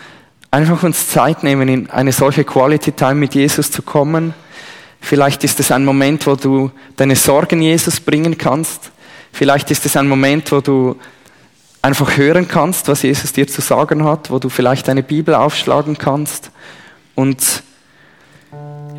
einfach 0.50 0.82
uns 0.82 1.08
Zeit 1.08 1.44
nehmen, 1.44 1.68
in 1.68 1.90
eine 1.90 2.12
solche 2.12 2.44
Quality 2.44 2.92
Time 2.92 3.14
mit 3.14 3.34
Jesus 3.34 3.70
zu 3.70 3.82
kommen. 3.82 4.34
Vielleicht 5.00 5.44
ist 5.44 5.60
es 5.60 5.70
ein 5.70 5.84
Moment, 5.84 6.26
wo 6.26 6.34
du 6.34 6.70
deine 6.96 7.16
Sorgen 7.16 7.62
Jesus 7.62 8.00
bringen 8.00 8.36
kannst. 8.36 8.90
Vielleicht 9.32 9.70
ist 9.70 9.86
es 9.86 9.96
ein 9.96 10.08
Moment, 10.08 10.52
wo 10.52 10.60
du 10.60 10.96
einfach 11.80 12.16
hören 12.16 12.48
kannst, 12.48 12.88
was 12.88 13.02
Jesus 13.02 13.32
dir 13.32 13.48
zu 13.48 13.60
sagen 13.60 14.04
hat, 14.04 14.30
wo 14.30 14.38
du 14.38 14.48
vielleicht 14.48 14.88
deine 14.88 15.02
Bibel 15.02 15.34
aufschlagen 15.34 15.98
kannst. 15.98 16.50
Und 17.14 17.62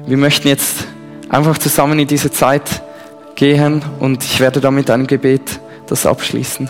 wir 0.06 0.18
möchten 0.18 0.48
jetzt 0.48 0.88
einfach 1.30 1.58
zusammen 1.58 2.00
in 2.00 2.08
diese 2.08 2.32
Zeit 2.32 2.82
gehen 3.36 3.84
und 4.00 4.24
ich 4.24 4.40
werde 4.40 4.60
damit 4.60 4.90
ein 4.90 5.08
Gebet 5.08 5.60
das 5.88 6.06
abschließen. 6.06 6.70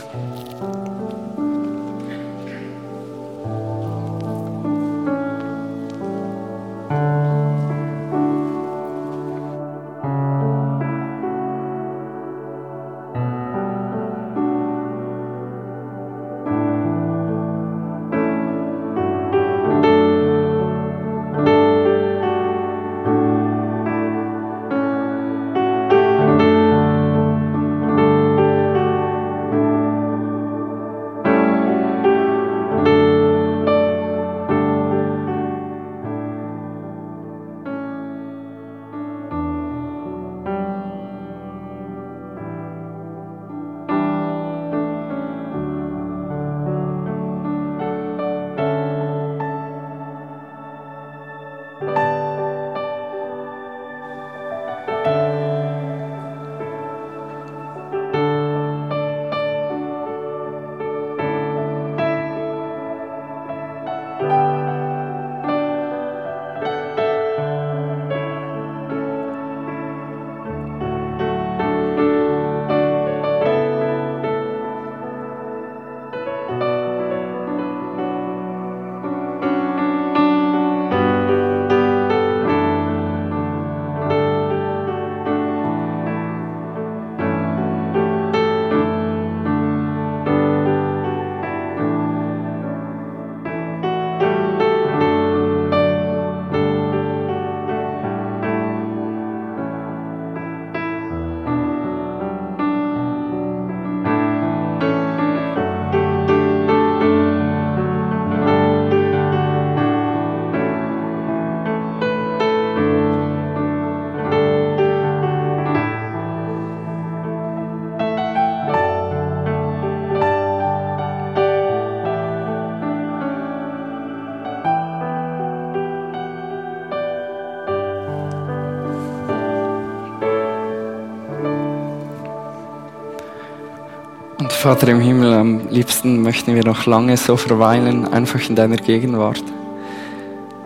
Vater 134.64 134.88
im 134.88 135.02
Himmel, 135.02 135.34
am 135.34 135.68
liebsten 135.72 136.22
möchten 136.22 136.56
wir 136.56 136.64
noch 136.64 136.86
lange 136.86 137.18
so 137.18 137.36
verweilen, 137.36 138.08
einfach 138.08 138.40
in 138.48 138.56
deiner 138.56 138.78
Gegenwart. 138.78 139.44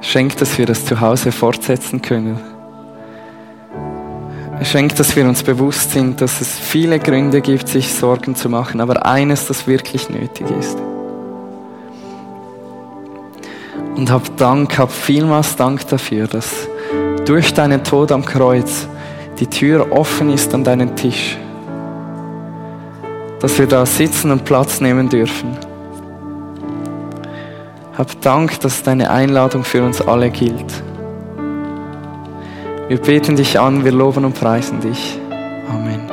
Schenk, 0.02 0.38
dass 0.38 0.60
wir 0.60 0.68
das 0.68 0.86
zu 0.86 1.02
Hause 1.02 1.32
fortsetzen 1.32 2.00
können. 2.04 2.40
Schenk, 4.62 4.96
dass 4.98 5.16
wir 5.16 5.26
uns 5.26 5.42
bewusst 5.42 5.94
sind, 5.94 6.22
dass 6.22 6.42
es 6.42 6.60
viele 6.60 7.00
Gründe 7.00 7.42
gibt, 7.42 7.70
sich 7.70 7.92
Sorgen 7.92 8.36
zu 8.36 8.50
machen, 8.50 8.82
aber 8.82 9.04
eines, 9.04 9.48
das 9.48 9.66
wirklich 9.66 10.12
nötig 10.12 10.46
ist. 10.60 10.78
Und 13.96 14.12
hab 14.12 14.38
Dank, 14.38 14.78
hab 14.78 14.92
vielmals 14.92 15.56
Dank 15.56 15.88
dafür, 15.88 16.28
dass 16.28 16.68
durch 17.26 17.52
deinen 17.52 17.84
Tod 17.84 18.12
am 18.12 18.24
Kreuz 18.24 18.88
die 19.40 19.48
Tür 19.48 19.92
offen 19.92 20.32
ist 20.32 20.54
an 20.54 20.64
deinen 20.64 20.96
Tisch. 20.96 21.36
Dass 23.40 23.60
wir 23.60 23.68
da 23.68 23.86
sitzen 23.86 24.32
und 24.32 24.46
Platz 24.46 24.82
nehmen 24.82 25.10
dürfen. 25.10 25.58
Hab 27.98 28.22
Dank, 28.22 28.60
dass 28.62 28.84
deine 28.84 29.10
Einladung 29.10 29.64
für 29.64 29.84
uns 29.84 30.02
alle 30.02 30.30
gilt. 30.30 30.84
Wir 32.88 32.98
beten 32.98 33.36
dich 33.36 33.60
an, 33.60 33.84
wir 33.84 33.92
loben 33.92 34.24
und 34.24 34.40
preisen 34.40 34.80
dich. 34.80 35.20
Amen. 35.70 36.07